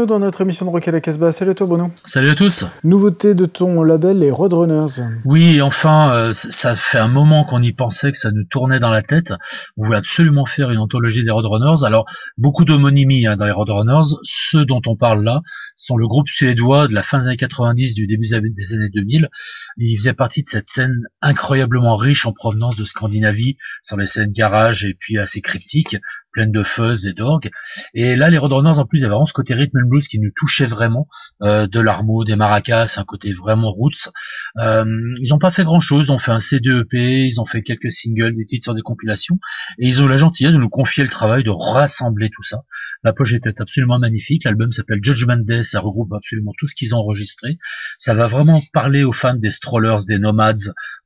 Bruno 0.05 0.19
dans 0.19 0.25
notre 0.25 0.41
émission 0.41 0.65
de 0.65 0.71
Rock 0.71 0.87
à 0.87 0.91
la 0.91 1.01
Casbah. 1.01 1.31
Salut 1.31 1.51
à 1.51 1.55
toi, 1.55 1.67
Bruno. 1.67 1.91
Salut 2.05 2.29
à 2.29 2.35
tous. 2.35 2.65
Nouveauté 2.83 3.33
de 3.33 3.45
ton 3.45 3.81
label, 3.83 4.19
les 4.19 4.29
Roadrunners. 4.31 5.01
Oui, 5.25 5.61
enfin, 5.61 6.13
euh, 6.13 6.33
ça 6.33 6.75
fait 6.75 6.97
un 6.99 7.07
moment 7.07 7.43
qu'on 7.43 7.61
y 7.61 7.73
pensait, 7.73 8.11
que 8.11 8.17
ça 8.17 8.29
nous 8.31 8.43
tournait 8.49 8.79
dans 8.79 8.91
la 8.91 9.01
tête. 9.01 9.33
On 9.77 9.85
voulait 9.85 9.97
absolument 9.97 10.45
faire 10.45 10.69
une 10.71 10.77
anthologie 10.79 11.23
des 11.23 11.31
Roadrunners. 11.31 11.83
Alors, 11.85 12.05
beaucoup 12.37 12.65
d'homonymie 12.65 13.25
hein, 13.25 13.35
dans 13.35 13.45
les 13.45 13.51
Roadrunners. 13.51 14.15
Ceux 14.23 14.65
dont 14.65 14.81
on 14.85 14.95
parle 14.95 15.23
là 15.23 15.41
sont 15.75 15.97
le 15.97 16.07
groupe 16.07 16.27
suédois 16.27 16.87
de 16.87 16.93
la 16.93 17.03
fin 17.03 17.17
des 17.19 17.27
années 17.27 17.37
90, 17.37 17.95
du 17.95 18.05
début 18.05 18.27
des 18.27 18.33
années- 18.35 18.49
des 18.49 18.73
années 18.73 18.89
2000. 18.93 19.29
Ils 19.77 19.97
faisaient 19.97 20.13
partie 20.13 20.41
de 20.41 20.47
cette 20.47 20.67
scène 20.67 20.95
incroyablement 21.21 21.95
riche 21.97 22.25
en 22.25 22.31
provenance 22.33 22.75
de 22.77 22.85
Scandinavie, 22.85 23.57
sur 23.81 23.97
les 23.97 24.05
scènes 24.05 24.31
garage 24.31 24.85
et 24.85 24.93
puis 24.97 25.17
assez 25.17 25.41
cryptiques, 25.41 25.97
pleines 26.35 26.51
de 26.51 26.63
fuzz 26.63 27.07
et 27.07 27.13
d'orgue. 27.13 27.49
Et 27.93 28.15
là, 28.15 28.29
les 28.29 28.37
Roadrunners, 28.37 28.77
en 28.77 28.85
plus, 28.85 29.05
avait 29.05 29.11
vraiment 29.11 29.25
ce 29.25 29.33
côté 29.33 29.53
rhythm 29.53 29.77
and 29.77 29.87
blues 29.87 30.07
qui 30.07 30.19
nous 30.19 30.31
touchait 30.35 30.65
vraiment, 30.65 31.07
euh, 31.41 31.65
de 31.65 31.79
l'armo, 31.79 32.25
des 32.25 32.35
maracas, 32.35 32.95
un 32.97 33.05
côté 33.05 33.31
vraiment 33.31 33.71
roots. 33.71 34.09
Euh, 34.57 34.85
ils 35.21 35.29
n'ont 35.29 35.39
pas 35.39 35.49
fait 35.49 35.63
grand 35.63 35.79
chose, 35.79 36.07
ils 36.07 36.11
ont 36.11 36.17
fait 36.17 36.31
un 36.31 36.41
CD-EP, 36.41 37.23
ils 37.23 37.39
ont 37.39 37.45
fait 37.45 37.61
quelques 37.61 37.91
singles, 37.91 38.33
des 38.33 38.45
titres 38.45 38.63
sur 38.63 38.73
des 38.73 38.81
compilations, 38.81 39.39
et 39.79 39.87
ils 39.87 40.03
ont 40.03 40.07
la 40.07 40.17
gentillesse 40.17 40.53
de 40.53 40.59
nous 40.59 40.69
confier 40.69 41.03
le 41.03 41.09
travail 41.09 41.43
de 41.43 41.49
rassembler 41.49 42.29
tout 42.29 42.43
ça. 42.43 42.63
La 43.03 43.13
pochette 43.13 43.47
est 43.47 43.61
absolument 43.61 43.97
magnifique, 43.97 44.43
l'album 44.43 44.71
s'appelle 44.73 44.99
Judgment 45.01 45.37
Day, 45.37 45.63
ça 45.63 45.79
regroupe 45.79 46.11
absolument 46.13 46.51
tout 46.57 46.67
ce 46.67 46.75
qu'ils 46.75 46.93
ont 46.95 46.99
enregistré. 46.99 47.57
Ça 47.97 48.13
va 48.13 48.27
vraiment 48.27 48.61
parler 48.73 49.03
aux 49.03 49.13
fans 49.13 49.35
des 49.35 49.51
strollers, 49.51 50.05
des 50.05 50.19
nomads, 50.19 50.53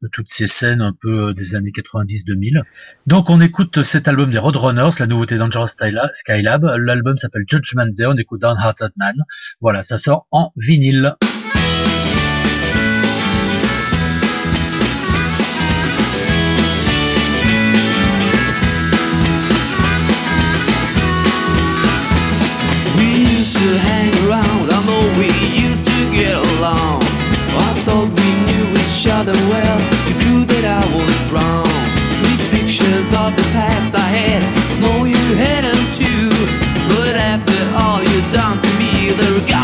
de 0.02 0.08
toutes 0.12 0.30
ces 0.30 0.48
scènes 0.48 0.82
un 0.82 0.94
peu 1.00 1.30
euh, 1.30 1.34
des 1.34 1.56
années 1.56 1.72
90-2000. 1.72 2.64
Donc 3.06 3.30
on 3.30 3.40
écoute 3.42 3.84
cet 3.84 4.08
album 4.08 4.32
des 4.32 4.40
Roadrunners, 4.40 4.90
la 5.00 5.08
nouveauté 5.20 5.38
Dangerous 5.38 5.68
Skyla- 5.68 6.10
Skylab, 6.14 6.64
l'album 6.78 7.18
s'appelle 7.18 7.44
Judgment 7.46 7.88
Day, 7.94 8.06
on 8.06 8.16
écoute 8.16 8.40
Downhearted 8.40 8.92
Man. 8.96 9.16
Voilà, 9.60 9.84
ça 9.84 9.98
sort 9.98 10.28
en 10.32 10.54
vinyle. 10.56 11.16
Other 29.12 29.34
well. 29.34 29.80
You 30.08 30.14
proved 30.22 30.50
that 30.50 30.64
I 30.64 30.84
was 30.96 31.32
wrong. 31.32 31.68
Sweet 32.20 32.40
pictures 32.52 33.12
of 33.14 33.36
the 33.36 33.44
past 33.52 33.94
I 33.96 34.00
had. 34.00 34.59
To 39.20 39.42
me, 39.42 39.59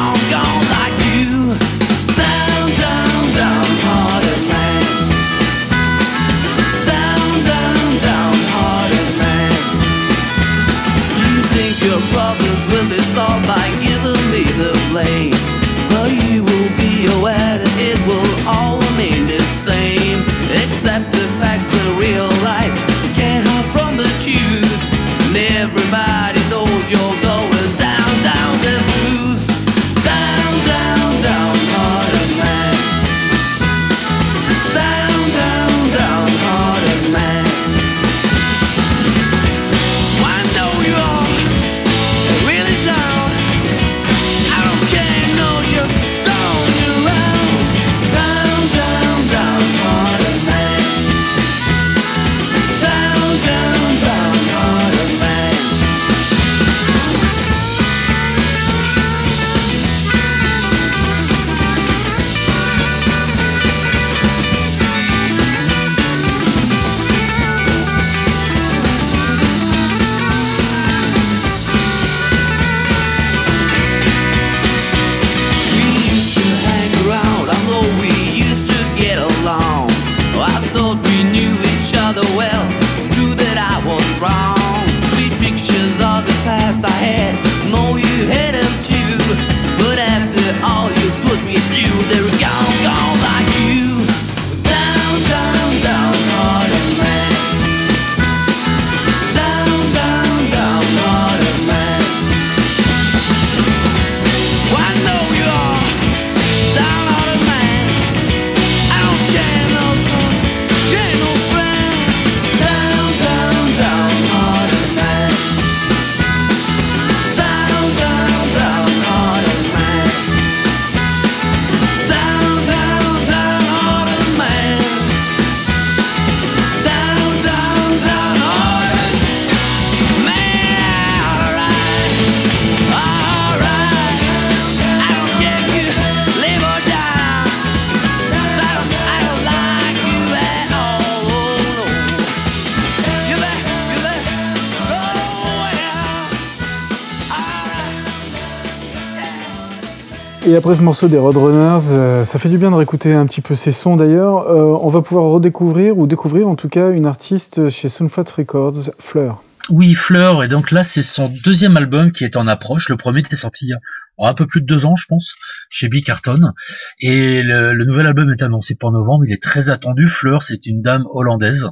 Et 150.48 150.56
après 150.56 150.76
ce 150.76 150.82
morceau 150.82 151.08
des 151.08 151.18
Roadrunners, 151.18 151.90
euh, 151.90 152.24
ça 152.24 152.38
fait 152.38 152.50
du 152.50 152.60
bien 152.60 152.70
de 152.70 152.76
réécouter 152.76 153.16
un 153.16 153.26
petit 153.26 153.42
peu 153.42 153.56
ces 153.56 153.72
sons 153.72 153.96
d'ailleurs. 153.96 154.48
Euh, 154.48 154.78
on 154.80 154.90
va 154.90 155.02
pouvoir 155.02 155.26
redécouvrir, 155.26 155.98
ou 155.98 156.06
découvrir 156.06 156.48
en 156.48 156.56
tout 156.56 156.70
cas, 156.70 156.92
une 156.92 157.08
artiste 157.08 157.70
chez 157.70 157.90
Sunflat 157.90 158.26
Records, 158.38 158.92
Fleur. 159.00 159.42
Oui, 159.72 159.96
Fleur, 159.96 160.44
et 160.44 160.48
donc 160.48 160.70
là, 160.70 160.84
c'est 160.84 161.02
son 161.02 161.34
deuxième 161.44 161.76
album 161.78 162.12
qui 162.12 162.26
est 162.26 162.38
en 162.38 162.46
approche. 162.46 162.90
Le 162.90 162.96
premier 162.96 163.22
était 163.22 163.36
sorti 163.36 163.66
il 163.66 163.70
y 163.70 163.74
a 163.74 163.80
un 164.20 164.36
peu 164.36 164.46
plus 164.46 164.62
de 164.62 164.68
deux 164.68 164.86
ans, 164.86 164.94
je 164.94 165.08
pense, 165.10 165.34
chez 165.72 165.88
Big 165.88 166.06
Carton. 166.06 166.52
Et 167.00 167.42
le, 167.42 167.74
le 167.74 167.86
nouvel 167.86 168.06
album 168.06 168.30
est 168.30 168.44
annoncé 168.44 168.76
pour 168.76 168.92
novembre. 168.92 169.24
Il 169.26 169.34
est 169.34 169.42
très 169.42 169.72
attendu. 169.72 170.06
Fleur, 170.06 170.44
c'est 170.44 170.68
une 170.68 170.84
dame 170.84 171.06
hollandaise 171.10 171.72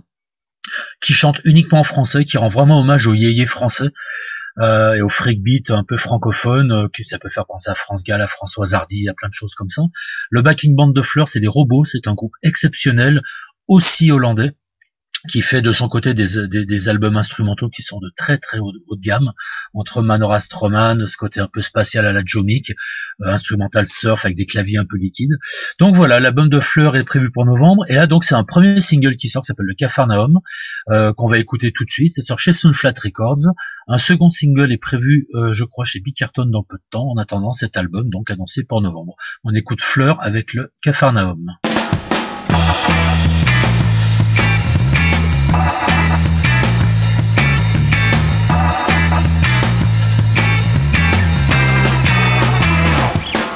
qui 1.00 1.14
chante 1.14 1.40
uniquement 1.44 1.82
en 1.82 1.84
français, 1.84 2.26
qui 2.26 2.38
rend 2.38 2.48
vraiment 2.48 2.80
hommage 2.80 3.06
au 3.06 3.14
yéyé 3.14 3.46
français 3.46 3.90
euh, 4.60 4.94
et 4.94 5.02
au 5.02 5.10
freak 5.10 5.42
beat 5.42 5.72
un 5.72 5.84
peu 5.84 5.98
francophone, 5.98 6.72
euh, 6.72 6.88
que 6.92 7.04
ça 7.04 7.18
peut 7.20 7.30
faire 7.30 7.46
penser 7.46 7.70
à 7.70 7.76
France 7.76 8.04
Gall, 8.04 8.22
à 8.22 8.28
Françoise 8.28 8.74
Hardy, 8.74 9.08
à 9.10 9.14
plein 9.14 9.30
de 9.30 9.34
choses 9.34 9.56
comme 9.56 9.70
ça. 9.70 9.84
Le 10.30 10.42
backing 10.42 10.76
band 10.76 10.90
de 10.90 11.02
Fleur, 11.02 11.28
c'est 11.28 11.40
les 11.40 11.48
robots. 11.48 11.86
C'est 11.86 12.08
un 12.08 12.14
groupe 12.14 12.34
exceptionnel, 12.44 13.22
aussi 13.68 14.12
hollandais 14.12 14.56
qui 15.30 15.42
fait 15.42 15.62
de 15.62 15.72
son 15.72 15.88
côté 15.88 16.14
des, 16.14 16.48
des, 16.48 16.66
des 16.66 16.90
albums 16.90 17.18
instrumentaux 17.18 17.70
qui 17.70 17.82
sont 17.82 18.00
de 18.00 18.12
très 18.16 18.38
très 18.38 18.60
haut, 18.60 18.72
de 18.72 19.02
gamme, 19.02 19.32
entre 19.74 20.02
Manora 20.02 20.40
Stroman, 20.40 21.08
ce 21.08 21.18
côté 21.18 21.40
un 21.40 21.48
peu 21.48 21.62
spatial 21.62 22.06
à 22.06 22.14
la 22.14 22.22
Jomic, 22.26 22.72
euh, 22.72 23.28
instrumental 23.28 23.88
surf 23.88 24.26
avec 24.26 24.36
des 24.36 24.46
claviers 24.46 24.78
un 24.78 24.86
peu 24.86 24.98
liquides. 24.98 25.38
Donc 25.80 25.96
voilà, 25.96 26.20
l'album 26.20 26.50
de 26.50 26.60
Fleur 26.60 26.96
est 26.96 27.04
prévu 27.04 27.32
pour 27.32 27.46
novembre, 27.46 27.84
et 27.90 27.96
là 27.96 28.08
donc 28.08 28.24
c'est 28.24 28.36
un 28.36 28.44
premier 28.44 28.80
single 28.80 29.16
qui 29.16 29.30
sort 29.30 29.44
qui 29.44 29.48
s'appelle 29.48 29.66
le 29.66 29.76
Cafarnaum, 29.76 30.40
euh, 30.90 31.14
qu'on 31.14 31.28
va 31.28 31.38
écouter 31.38 31.72
tout 31.72 31.86
de 31.86 31.92
suite, 31.92 32.12
c'est 32.14 32.22
sur 32.22 32.40
chez 32.40 32.54
Sunflat 32.54 32.94
Records. 33.04 33.52
Un 33.88 33.98
second 33.98 34.30
single 34.30 34.72
est 34.72 34.78
prévu, 34.78 35.28
euh, 35.36 35.54
je 35.54 35.64
crois, 35.64 35.86
chez 35.86 36.00
Bickerton 36.00 36.46
dans 36.46 36.64
peu 36.64 36.78
de 36.78 36.84
temps, 36.90 37.10
en 37.10 37.18
attendant 37.18 37.52
cet 37.52 37.78
album 37.78 38.10
donc 38.10 38.30
annoncé 38.32 38.64
pour 38.64 38.82
novembre. 38.82 39.16
On 39.44 39.54
écoute 39.54 39.82
Fleur 39.82 40.22
avec 40.22 40.54
le 40.54 40.74
Cafarnaum. 40.82 41.52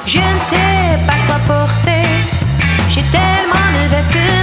Je 0.08 0.20
ne 0.20 0.39
sais 0.39 1.06
pas 1.06 1.17
quoi 1.28 1.38
porter. 1.46 2.02
J'ai 2.89 3.02
tellement 3.12 3.67
de 3.74 3.89
vêtements. 3.89 4.37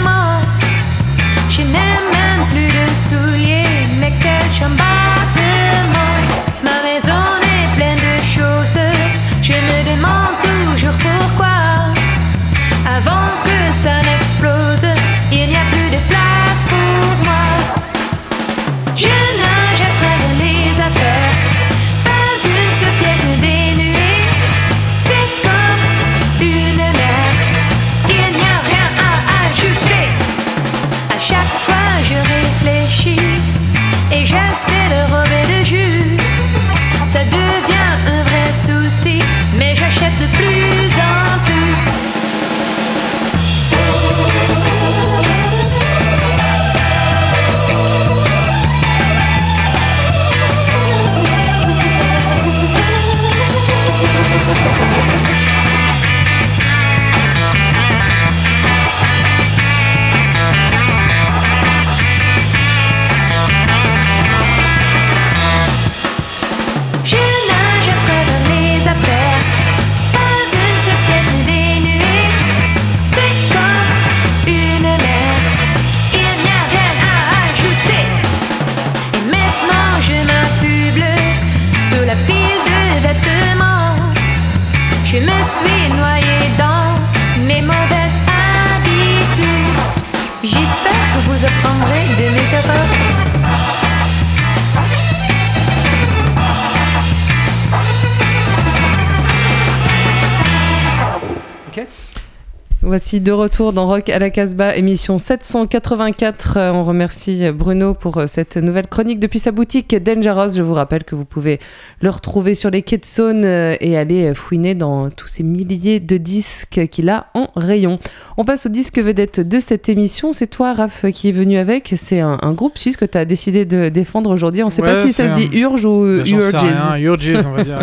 De 103.21 103.31
retour 103.31 103.73
dans 103.73 103.87
Rock 103.87 104.09
à 104.09 104.19
la 104.19 104.29
Casbah, 104.29 104.75
émission 104.77 105.19
784. 105.19 106.57
Euh, 106.57 106.73
On 106.73 106.83
remercie 106.83 107.49
Bruno 107.53 107.95
pour 107.95 108.19
euh, 108.19 108.27
cette 108.27 108.57
nouvelle 108.57 108.89
chronique 108.89 109.21
depuis 109.21 109.39
sa 109.39 109.53
boutique 109.53 109.95
Dangerous. 109.95 110.55
Je 110.57 110.63
vous 110.63 110.75
rappelle 110.75 111.05
que 111.05 111.15
vous 111.15 111.25
pouvez 111.25 111.61
le 112.01 112.11
retrouver 112.11 112.57
sur 112.57 112.71
les 112.71 112.83
quais 112.83 112.99
de 112.99 113.05
Saône 113.05 113.45
euh, 113.45 113.77
et 113.81 113.97
aller 113.97 114.35
fouiner 114.35 114.75
dans 114.75 115.11
tous 115.11 115.29
ces 115.29 115.45
milliers 115.45 116.01
de 116.01 116.17
disques 116.17 116.89
qu'il 116.91 117.09
a 117.09 117.27
en 117.35 117.51
rayon. 117.55 118.01
On 118.37 118.45
passe 118.45 118.67
au 118.67 118.69
disque 118.69 118.99
vedette 118.99 119.39
de 119.39 119.61
cette 119.61 119.89
émission. 119.89 120.33
C'est 120.33 120.49
toi, 120.49 120.73
Raph, 120.75 121.07
qui 121.13 121.29
est 121.29 121.33
venu 121.33 121.57
avec. 121.57 121.95
C'est 121.97 122.19
un, 122.21 122.39
un 122.43 122.53
groupe 122.53 122.77
suisse 122.79 122.97
que 122.97 123.05
tu 123.05 123.17
as 123.17 123.25
décidé 123.25 123.65
de 123.65 123.91
défendre 123.91 124.31
aujourd'hui. 124.31 124.63
On 124.65 124.67
ne 124.67 124.71
sait 124.73 124.83
Ouais, 124.83 124.93
pas 124.93 125.01
si 125.07 125.13
ça 125.13 125.33
se 125.33 125.41
dit 125.41 125.57
Urge 125.57 125.85
ou 125.85 126.01
Bah, 126.19 126.25
Urges. 126.29 126.55
rien, 126.55 126.97
Urges, 126.97 127.47
on 127.47 127.53
va 127.53 127.63
dire. 127.63 127.79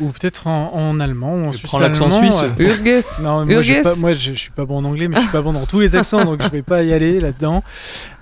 ou 0.00 0.08
peut-être 0.08 0.46
en, 0.48 0.70
en 0.74 1.00
allemand 1.00 1.34
ou 1.36 1.46
en 1.48 1.52
suisse. 1.52 1.62
prends 1.62 1.78
l'accent 1.78 2.10
suisse. 2.10 2.34
ouais. 2.58 2.64
Urges. 2.66 3.04
Non, 3.22 3.46
moi, 3.46 3.62
j'ai 3.62 3.76
Urges. 3.76 3.82
pas- 3.84 3.94
moi, 3.96 4.12
je, 4.12 4.34
je 4.34 4.49
suis 4.50 4.56
pas 4.56 4.64
bon 4.64 4.78
en 4.78 4.84
anglais, 4.84 5.06
mais 5.06 5.16
je 5.16 5.22
suis 5.22 5.30
pas 5.30 5.42
bon 5.42 5.52
dans 5.52 5.66
tous 5.66 5.78
les 5.78 5.94
accents, 5.94 6.24
donc 6.24 6.42
je 6.42 6.48
vais 6.48 6.62
pas 6.62 6.82
y 6.82 6.92
aller 6.92 7.20
là-dedans. 7.20 7.62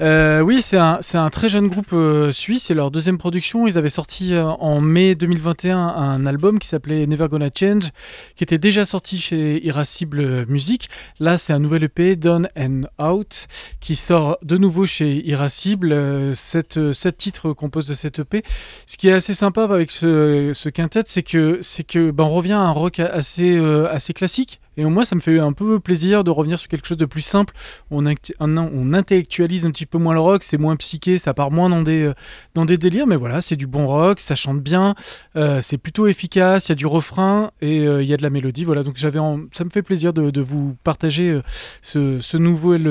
Euh, 0.03 0.41
oui, 0.41 0.61
c'est 0.61 0.77
un, 0.77 1.01
un 1.15 1.31
très 1.31 1.49
jeune 1.49 1.69
groupe 1.69 1.93
euh, 1.95 2.33
suisse. 2.33 2.65
C'est 2.65 2.75
leur 2.75 2.91
deuxième 2.91 3.17
production. 3.17 3.67
Ils 3.67 3.79
avaient 3.79 3.89
sorti 3.89 4.35
euh, 4.35 4.45
en 4.45 4.81
mai 4.81 5.15
2021 5.15 5.79
un 5.79 6.27
album 6.27 6.59
qui 6.59 6.69
s'appelait 6.69 7.07
Never 7.07 7.29
Gonna 7.29 7.49
Change, 7.55 7.91
qui 8.37 8.45
était 8.45 8.59
déjà 8.59 8.85
sorti 8.85 9.19
chez 9.19 9.65
Irascible 9.67 10.47
Music. 10.49 10.91
Là, 11.19 11.39
c'est 11.39 11.55
un 11.55 11.61
nouvel 11.61 11.85
EP, 11.85 12.17
Down 12.17 12.49
and 12.59 12.83
Out, 13.03 13.47
qui 13.81 13.97
sort 13.97 14.37
de 14.43 14.59
nouveau 14.59 14.85
chez 14.85 15.27
Irascible. 15.27 15.97
Sept, 16.35 16.93
sept 16.93 17.17
titres 17.17 17.55
composent 17.55 17.89
de 17.89 17.95
cet 17.95 18.19
EP. 18.19 18.43
Ce 18.87 18.99
qui 18.99 19.09
est 19.09 19.13
assez 19.13 19.35
sympa 19.35 19.65
avec 19.65 19.91
ce, 19.91 20.53
ce 20.53 20.69
quintet, 20.69 21.05
c'est 21.07 21.23
que, 21.23 21.59
c'est 21.63 21.85
que 21.85 22.11
ben, 22.11 22.25
on 22.25 22.31
revient 22.31 22.53
à 22.53 22.61
un 22.61 22.71
rock 22.71 23.01
assez, 23.01 23.59
assez 23.91 24.13
classique. 24.13 24.61
Et 24.79 24.85
moi, 24.85 25.05
ça 25.05 25.17
me 25.17 25.21
fait 25.21 25.41
un 25.41 25.53
peu 25.53 25.81
plaisir 25.81 26.23
de 26.23 26.31
revenir 26.31 26.61
sur 26.61 26.69
quelque 26.69 26.87
chose 26.87 26.97
de 26.97 27.05
plus 27.05 27.21
simple. 27.21 27.53
On, 27.91 28.07
intellectualise 28.07 29.67
un 29.67 29.73
petit 29.73 29.87
peu 29.87 29.99
moins 29.99 30.15
le 30.15 30.21
rock, 30.21 30.45
c'est 30.45 30.57
moins 30.57 30.77
psyché, 30.77 31.19
ça 31.19 31.35
part 31.35 31.51
moins 31.51 31.69
dans 31.69 31.83
des, 31.83 32.05
euh, 32.05 32.15
dans 32.55 32.65
des 32.65 32.79
délires. 32.79 33.09
Mais 33.09 33.17
voilà, 33.17 33.41
c'est 33.41 33.57
du 33.57 33.67
bon 33.67 33.89
rock, 33.89 34.21
ça 34.21 34.37
chante 34.37 34.61
bien, 34.61 34.95
euh, 35.35 35.61
c'est 35.63 35.79
plutôt 35.79 36.07
efficace, 36.07 36.69
il 36.69 36.69
y 36.69 36.73
a 36.73 36.77
du 36.77 36.87
refrain 36.87 37.51
et 37.61 37.89
euh, 37.89 38.05
il 38.05 38.09
y 38.09 38.15
a 38.15 38.17
de 38.17 38.23
la 38.23 38.31
mélodie. 38.31 38.63
Voilà, 38.63 38.85
donc 38.85 38.97
j'avais, 38.97 39.19
ça 39.53 39.65
me 39.65 39.71
fait 39.71 39.83
plaisir 39.83 40.13
de, 40.13 40.41
vous 40.41 40.77
partager 40.85 41.41
ce, 41.83 42.21
ce, 42.21 42.37
nouvel, 42.37 42.87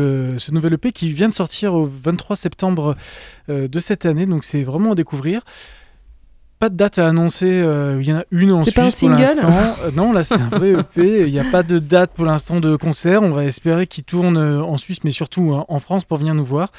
EP 0.73 0.91
qui 0.91 1.13
vient 1.13 1.29
de 1.29 1.33
sortir 1.33 1.73
au 1.73 1.85
23 1.85 2.35
septembre 2.35 2.97
de 3.47 3.79
cette 3.79 4.05
année. 4.05 4.25
Donc 4.25 4.43
c'est 4.43 4.63
vraiment 4.63 4.91
à 4.91 4.95
découvrir. 4.95 5.41
Pas 6.59 6.69
de 6.69 6.75
date 6.75 6.97
à 6.97 7.07
annoncer, 7.07 7.45
euh, 7.61 7.99
il 8.01 8.07
y 8.07 8.11
en 8.11 8.17
a 8.17 8.23
une 8.31 8.51
en 8.51 8.61
C'est 8.61 8.71
Suisse 8.71 8.73
pas 8.75 8.81
un 8.81 8.85
pour 8.85 8.93
single 8.95 9.21
l'instant. 9.21 9.75
Euh, 9.83 9.91
non, 9.93 10.11
là 10.11 10.23
c'est 10.23 10.33
un 10.41 10.49
vrai 10.49 10.71
EP, 10.71 11.21
il 11.27 11.31
n'y 11.31 11.39
a 11.39 11.43
pas 11.43 11.61
de 11.61 11.77
date 11.77 12.11
pour 12.15 12.25
l'instant 12.25 12.59
de 12.59 12.75
concert. 12.75 13.21
On 13.21 13.29
va 13.29 13.45
espérer 13.45 13.85
qu'il 13.85 14.03
tourne 14.03 14.37
euh, 14.37 14.63
en 14.63 14.75
Suisse, 14.77 15.03
mais 15.03 15.11
surtout 15.11 15.53
hein, 15.53 15.65
en 15.67 15.77
France 15.77 16.03
pour 16.03 16.17
venir 16.17 16.33
nous 16.33 16.43
voir. 16.43 16.71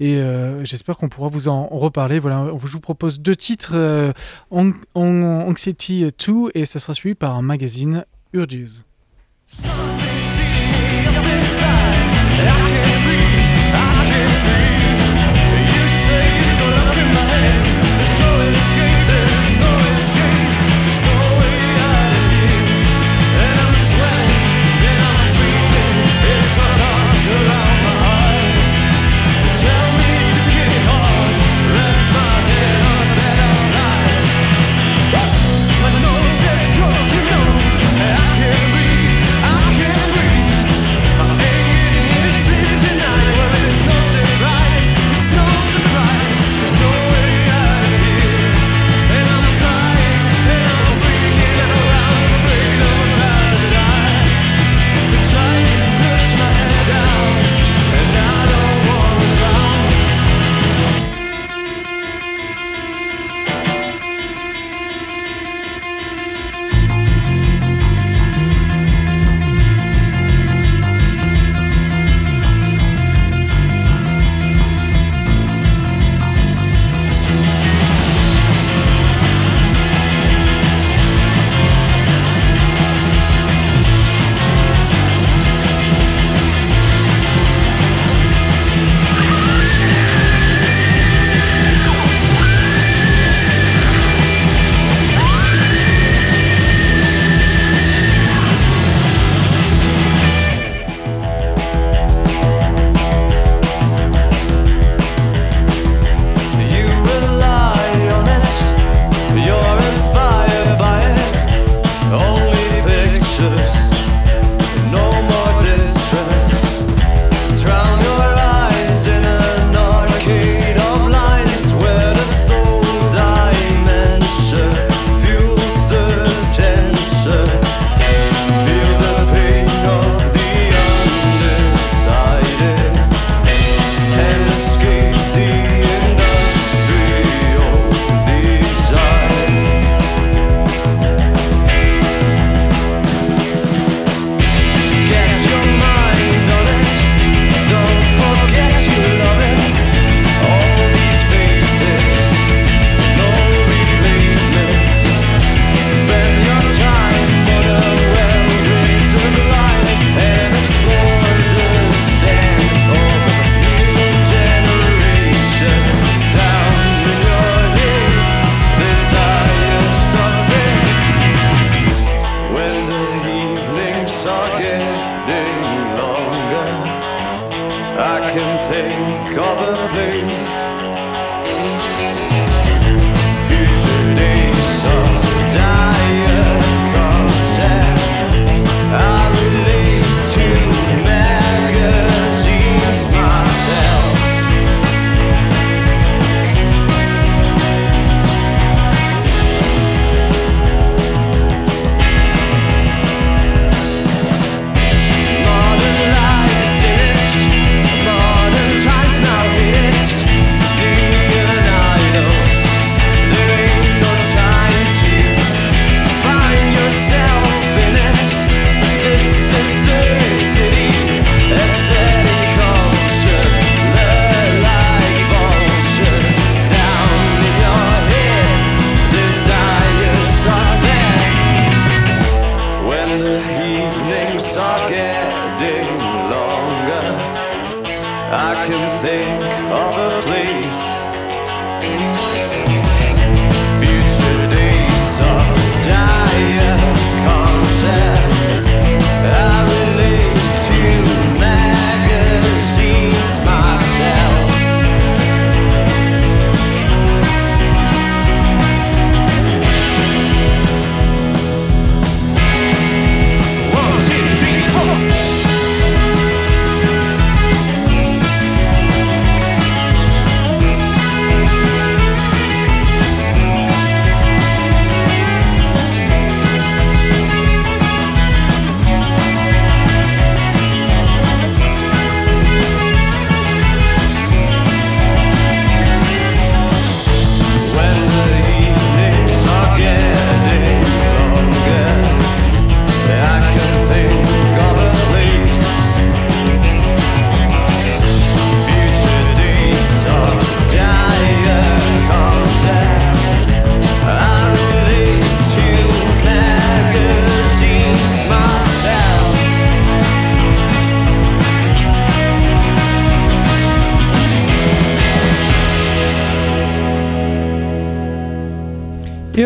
Et 0.00 0.16
euh, 0.16 0.64
j'espère 0.64 0.96
qu'on 0.96 1.10
pourra 1.10 1.28
vous 1.28 1.48
en, 1.48 1.66
reparler. 1.66 2.18
Voilà, 2.18 2.46
je 2.64 2.72
vous 2.72 2.80
propose 2.80 3.20
deux 3.20 3.36
titres, 3.36 3.72
euh, 3.74 4.12
An- 4.50 4.70
An- 4.94 5.44
Anxiety 5.48 6.06
2 6.26 6.32
et 6.54 6.64
ça 6.64 6.78
sera 6.78 6.94
suivi 6.94 7.14
par 7.14 7.36
un 7.36 7.42
magazine 7.42 8.06
Urges. 8.32 8.84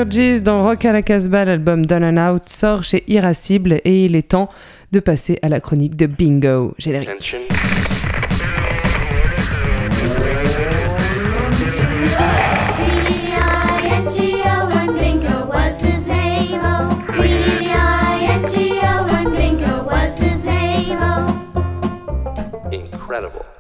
Dans 0.01 0.63
Rock 0.63 0.87
à 0.87 0.95
la 0.95 1.03
Casbah, 1.03 1.45
l'album 1.45 1.85
Down 1.85 2.03
and 2.03 2.33
Out 2.33 2.49
sort 2.49 2.85
chez 2.85 3.05
Irascible 3.07 3.81
et 3.85 4.07
il 4.07 4.17
est 4.17 4.31
temps 4.31 4.49
de 4.93 5.01
passer 5.01 5.39
à 5.43 5.51
la 5.51 5.61
chronique 5.61 5.95
de 5.95 6.07
Bingo. 6.07 6.73
Générique. 6.79 7.37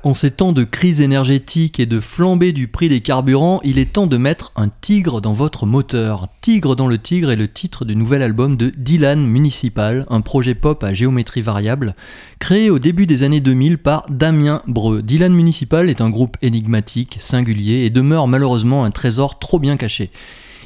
En 0.03 0.15
ces 0.15 0.31
temps 0.31 0.53
de 0.53 0.65
crise 0.65 1.03
énergétique 1.03 1.79
et 1.79 1.85
de 1.85 2.01
flambée 2.01 2.53
du 2.53 2.69
prix 2.69 2.89
des 2.89 3.03
carburants, 3.03 3.61
il 3.65 3.79
est 3.79 3.93
temps 3.93 4.07
de 4.07 4.17
mettre 4.17 4.51
un 4.57 4.69
tigre 4.69 5.21
dans 5.21 5.35
votre 5.35 5.67
moteur. 5.67 6.29
Tigre 6.41 6.75
dans 6.75 6.87
le 6.87 6.97
tigre 6.97 7.31
est 7.31 7.37
le 7.37 7.49
titre 7.49 7.85
du 7.85 7.95
nouvel 7.95 8.23
album 8.23 8.57
de 8.57 8.73
Dylan 8.75 9.21
Municipal, 9.21 10.07
un 10.09 10.23
projet 10.23 10.55
pop 10.55 10.83
à 10.85 10.95
géométrie 10.95 11.43
variable, 11.43 11.95
créé 12.39 12.71
au 12.71 12.79
début 12.79 13.07
des 13.07 13.25
années 13.25 13.41
2000 13.41 13.77
par 13.77 14.07
Damien 14.09 14.63
Breu. 14.67 15.03
Dylan 15.03 15.35
Municipal 15.35 15.91
est 15.91 16.01
un 16.01 16.09
groupe 16.09 16.39
énigmatique, 16.41 17.19
singulier 17.21 17.85
et 17.85 17.91
demeure 17.91 18.27
malheureusement 18.27 18.85
un 18.85 18.91
trésor 18.91 19.39
trop 19.39 19.59
bien 19.59 19.77
caché. 19.77 20.11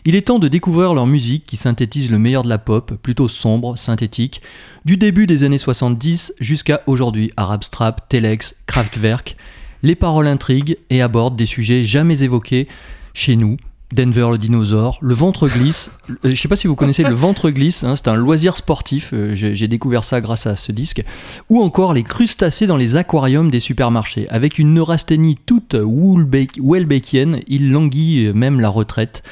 Il 0.07 0.17
est 0.17 0.27
temps 0.27 0.39
de 0.39 0.49
découvrir 0.49 0.93
leur 0.93 1.07
musique 1.07 1.45
qui 1.45 1.57
synthétise 1.57 2.11
le 2.11 2.19
meilleur 2.19 2.43
de 2.43 2.49
la 2.51 2.59
pop, 2.59 2.93
plutôt 3.03 3.27
sombre, 3.27 3.79
synthétique, 3.79 4.43
du 4.85 4.99
début 4.99 5.27
des 5.27 5.45
années 5.45 5.57
70 5.57 6.35
jusqu'à 6.41 6.83
aujourd'hui, 6.87 7.33
Arab 7.39 7.65
Strap, 7.65 8.07
Telex, 8.11 8.55
Kraftwerk. 8.67 9.39
Les 9.83 9.95
paroles 9.95 10.27
intriguent 10.27 10.77
et 10.91 11.01
abordent 11.01 11.37
des 11.37 11.47
sujets 11.47 11.85
jamais 11.85 12.23
évoqués 12.23 12.69
chez 13.15 13.35
nous. 13.37 13.57
Denver 13.95 14.29
le 14.31 14.37
dinosaure, 14.37 14.99
le 15.01 15.15
ventre 15.15 15.49
glisse. 15.49 15.91
Euh, 16.11 16.17
Je 16.25 16.29
ne 16.29 16.35
sais 16.35 16.49
pas 16.49 16.57
si 16.57 16.67
vous 16.67 16.75
connaissez 16.75 17.05
le 17.05 17.15
ventre 17.15 17.49
glisse, 17.49 17.83
hein, 17.83 17.97
c'est 17.97 18.09
un 18.09 18.15
loisir 18.15 18.59
sportif, 18.59 19.15
euh, 19.15 19.35
j'ai 19.35 19.69
découvert 19.69 20.05
ça 20.05 20.21
grâce 20.21 20.47
à 20.47 20.57
ce 20.57 20.71
disque. 20.71 21.03
Ou 21.49 21.63
encore 21.63 21.95
les 21.95 22.03
crustacés 22.03 22.67
dans 22.67 22.77
les 22.77 22.97
aquariums 22.97 23.51
des 23.51 23.61
supermarchés. 23.61 24.29
Avec 24.29 24.59
une 24.59 24.75
neurasthénie 24.75 25.39
toute 25.47 25.77
Welbeckienne, 25.77 27.41
il 27.47 27.71
languit 27.71 28.31
même 28.35 28.61
la 28.61 28.69
retraite. 28.69 29.23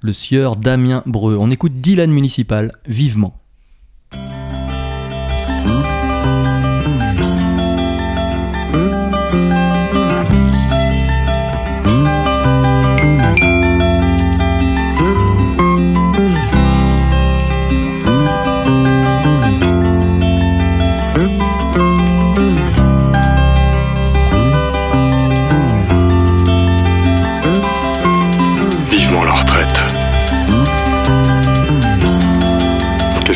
Le 0.00 0.12
sieur 0.12 0.56
Damien 0.56 1.02
Breu. 1.06 1.36
On 1.38 1.50
écoute 1.50 1.80
Dylan 1.80 2.10
Municipal 2.10 2.72
vivement. 2.86 3.40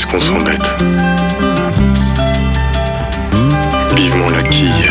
Qu'est-ce 0.02 0.10
qu'on 0.10 0.20
s'embête 0.20 0.74
Vivement 3.94 4.30
la 4.30 4.42
quille. 4.42 4.90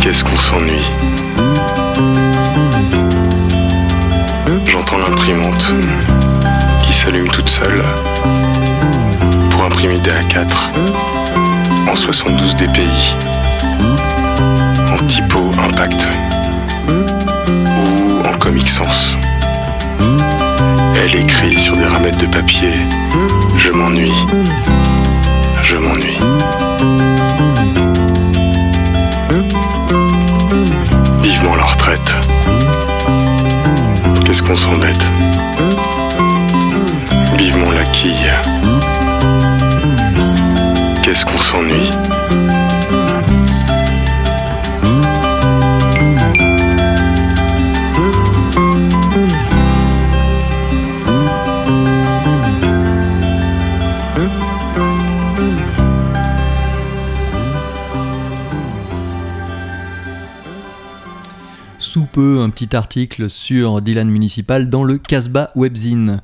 Qu'est-ce 0.00 0.24
qu'on 0.24 0.36
s'ennuie 0.36 0.84
J'entends 4.66 4.98
l'imprimante 4.98 5.66
qui 6.82 6.92
s'allume 6.92 7.28
toute 7.28 7.48
seule 7.48 7.84
pour 9.50 9.62
imprimer 9.62 9.98
des 10.00 10.10
A4 10.10 10.46
en 11.88 11.94
72 11.94 12.56
DPI 12.56 13.14
en 14.92 15.06
typo 15.06 15.38
impact 15.68 16.08
ou 16.88 18.28
en 18.28 18.38
Comic 18.38 18.68
Sans. 18.68 19.25
Elle 20.98 21.14
écrit 21.16 21.60
sur 21.60 21.76
des 21.76 21.84
ramettes 21.84 22.18
de 22.18 22.26
papier 22.26 22.70
Je 23.58 23.70
m'ennuie. 23.70 24.12
Je 25.62 25.76
m'ennuie. 25.76 26.18
Vivement 31.22 31.56
la 31.56 31.64
retraite. 31.64 32.14
Qu'est-ce 34.24 34.42
qu'on 34.42 34.54
s'embête? 34.54 35.04
Vivement 37.36 37.70
la 37.72 37.84
quille. 37.84 38.32
Qu'est-ce 41.02 41.24
qu'on 41.24 41.38
s'ennuie? 41.38 41.90
Sous 61.78 62.04
peu, 62.04 62.40
un 62.40 62.48
petit 62.48 62.74
article 62.74 63.28
sur 63.28 63.82
Dylan 63.82 64.08
Municipal 64.08 64.70
dans 64.70 64.82
le 64.82 64.96
Casbah 64.96 65.48
Webzine. 65.54 66.22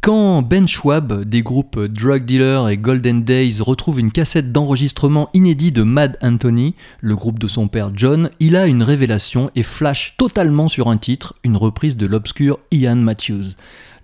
Quand 0.00 0.40
Ben 0.40 0.66
Schwab 0.66 1.24
des 1.24 1.42
groupes 1.42 1.78
Drug 1.78 2.24
Dealer 2.24 2.68
et 2.70 2.78
Golden 2.78 3.22
Days 3.22 3.60
retrouve 3.60 4.00
une 4.00 4.12
cassette 4.12 4.52
d'enregistrement 4.52 5.28
inédit 5.34 5.72
de 5.72 5.82
Mad 5.82 6.16
Anthony, 6.22 6.74
le 7.00 7.14
groupe 7.14 7.38
de 7.38 7.48
son 7.48 7.68
père 7.68 7.90
John, 7.94 8.30
il 8.40 8.56
a 8.56 8.66
une 8.66 8.82
révélation 8.82 9.50
et 9.56 9.62
flash 9.62 10.14
totalement 10.16 10.68
sur 10.68 10.88
un 10.88 10.96
titre, 10.96 11.34
une 11.44 11.56
reprise 11.56 11.96
de 11.96 12.06
l'obscur 12.06 12.58
Ian 12.70 12.96
Matthews. 12.96 13.56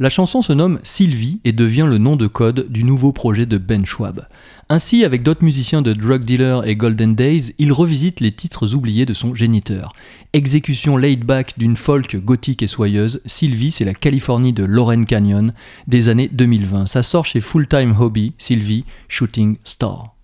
La 0.03 0.09
chanson 0.09 0.43
se 0.43 0.53
nomme 0.53 0.81
Sylvie 0.83 1.39
et 1.45 1.53
devient 1.53 1.87
le 1.89 1.97
nom 1.97 2.17
de 2.17 2.27
code 2.27 2.67
du 2.69 2.83
nouveau 2.83 3.13
projet 3.13 3.47
de 3.47 3.57
Ben 3.57 3.87
Schwab. 3.87 4.27
Ainsi, 4.69 5.05
avec 5.05 5.23
d'autres 5.23 5.45
musiciens 5.45 5.81
de 5.81 5.93
Drug 5.93 6.25
Dealer 6.25 6.67
et 6.67 6.75
Golden 6.75 7.15
Days, 7.15 7.55
il 7.61 7.73
revisite 7.73 8.19
les 8.19 8.33
titres 8.33 8.75
oubliés 8.75 9.07
de 9.07 9.15
son 9.15 9.33
géniteur. 9.33 9.93
Exécution 10.33 10.97
laid-back 10.97 11.57
d'une 11.57 11.77
folk 11.77 12.17
gothique 12.17 12.65
et 12.65 12.67
soyeuse, 12.67 13.21
Sylvie, 13.27 13.71
c'est 13.71 13.85
la 13.85 13.95
Californie 13.95 14.53
de 14.53 14.65
Lauren 14.65 15.05
Canyon 15.05 15.55
des 15.87 16.09
années 16.09 16.29
2020. 16.33 16.89
Ça 16.89 17.05
sort 17.05 17.25
chez 17.25 17.41
Full 17.41 17.69
Time 17.69 17.95
Hobby, 17.97 18.33
Sylvie, 18.39 18.85
Shooting 19.07 19.59
Star. 19.63 20.17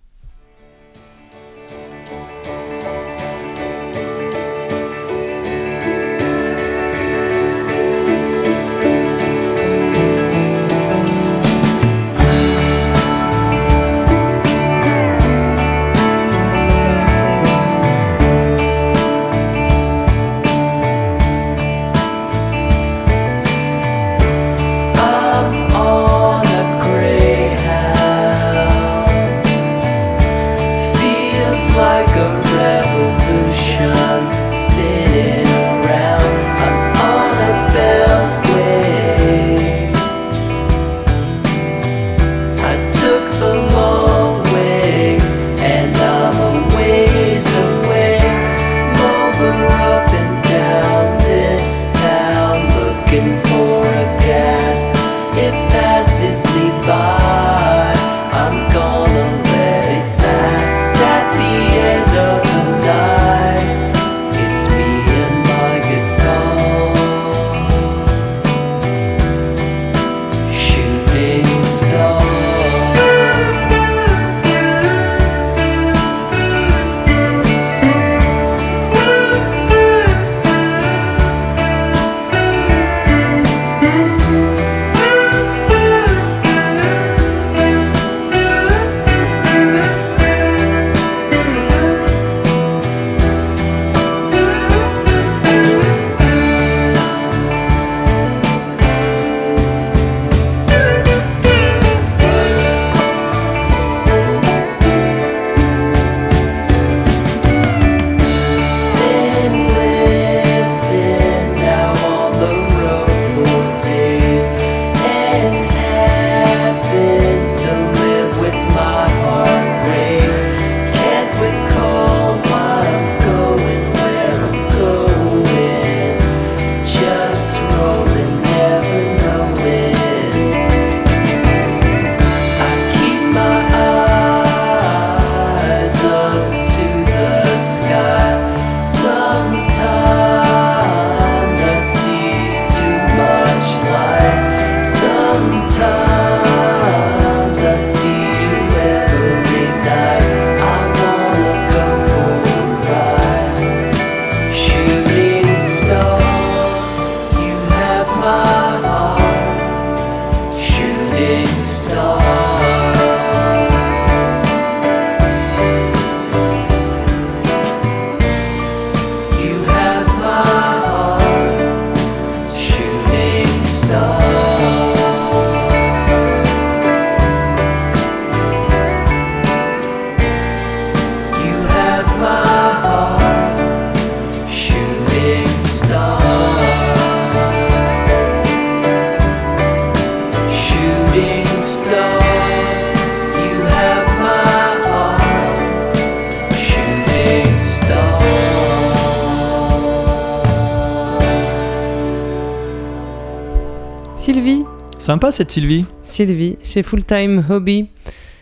Sympa 205.09 205.31
cette 205.31 205.51
Sylvie. 205.51 205.87
Sylvie, 206.03 206.59
chez 206.63 206.83
Full 206.83 207.03
Time 207.03 207.43
Hobby, 207.49 207.89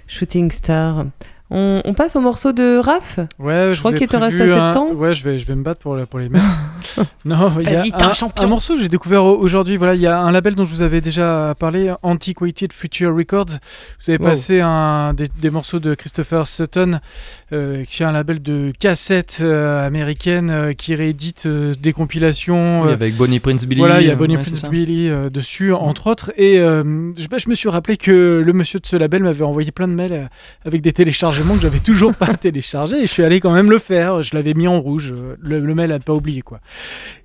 Shooting 0.09 0.51
Star. 0.51 1.05
On, 1.49 1.81
on 1.85 1.95
passe 1.95 2.17
au 2.17 2.21
morceau 2.21 2.53
de 2.53 2.79
Raph 2.79 3.21
Ouais, 3.39 3.71
Je 3.73 3.79
crois 3.79 3.93
qu'il 3.93 4.09
te 4.09 4.17
reste 4.17 4.41
assez 4.41 4.53
de 4.53 4.73
temps. 4.73 4.91
Ouais, 4.91 5.15
je 5.15 5.23
vais, 5.23 5.39
je 5.39 5.47
vais 5.47 5.55
me 5.55 5.63
battre 5.63 5.79
pour, 5.79 5.95
les 5.95 6.29
mettre. 6.29 6.45
non, 7.25 7.53
il 7.61 7.71
y 7.71 7.73
a 7.73 7.83
Vas-y, 7.83 7.93
t'es 7.93 8.03
un 8.03 8.09
un, 8.09 8.13
champion. 8.13 8.43
un 8.43 8.49
morceau 8.49 8.75
que 8.75 8.83
j'ai 8.83 8.89
découvert 8.89 9.25
au- 9.25 9.37
aujourd'hui. 9.39 9.77
Voilà, 9.77 9.95
il 9.95 10.01
y 10.01 10.09
a 10.09 10.19
un 10.19 10.33
label 10.33 10.57
dont 10.57 10.65
je 10.65 10.75
vous 10.75 10.83
avais 10.83 11.01
déjà 11.01 11.55
parlé, 11.57 11.95
Antiquated 12.03 12.73
Future 12.73 13.15
Records. 13.17 13.47
Vous 14.01 14.11
avez 14.11 14.19
Wow. 14.19 14.27
passé 14.31 14.61
un, 14.61 15.15
des, 15.15 15.29
des 15.41 15.51
morceaux 15.51 15.79
de 15.79 15.95
Christopher 15.95 16.49
Sutton, 16.49 16.99
euh, 17.53 17.85
qui 17.85 18.03
est 18.03 18.07
un 18.07 18.13
label 18.13 18.43
de 18.43 18.73
cassettes 18.79 19.39
euh, 19.41 19.87
américaines 19.87 20.51
euh, 20.51 20.73
qui 20.73 20.95
réédite 20.97 21.47
euh, 21.47 21.75
des 21.81 21.93
compilations. 21.93 22.83
Oui, 22.83 22.89
euh, 22.89 22.93
avec 22.95 23.15
Bonnie 23.15 23.39
Prince 23.39 23.67
Billy. 23.67 23.79
voilà, 23.79 24.01
il 24.01 24.09
y 24.09 24.11
a 24.11 24.17
Bonnie 24.17 24.37
ouais, 24.37 24.43
Prince. 24.43 24.65
Billy 24.69 25.11
dessus, 25.31 25.73
entre 25.73 26.09
autres. 26.09 26.33
Et 26.37 26.57
je, 26.57 27.29
bah, 27.29 27.39
je 27.39 27.49
me 27.49 27.55
suis 27.55 27.69
rappelé 27.69 27.97
que 27.97 28.43
le 28.45 28.53
monsieur 28.53 28.81
de 28.81 28.87
ce 28.87 28.97
label 28.97 29.23
m'avait 29.23 29.45
envoyé 29.45 29.71
plein 29.71 29.87
de 29.89 29.93
mails 29.93 30.29
avec 30.65 30.83
des 30.83 30.93
téléchargements 30.93 31.55
que 31.55 31.63
j'avais 31.63 31.79
toujours 31.85 32.15
pas 32.15 32.35
téléchargés. 32.41 32.99
Et 32.99 33.07
je 33.07 33.13
suis 33.13 33.23
allé 33.23 33.41
quand 33.41 33.53
même 33.53 33.71
le 33.71 33.79
faire. 33.79 34.23
Je 34.23 34.35
l'avais 34.35 34.55
mis 34.55 34.67
en 34.67 34.81
rouge. 34.81 35.15
Le, 35.41 35.61
le 35.61 35.75
mail 35.75 35.93
à 35.93 35.99
ne 35.99 36.03
pas 36.03 36.15
oublier, 36.15 36.43
quoi. 36.43 36.61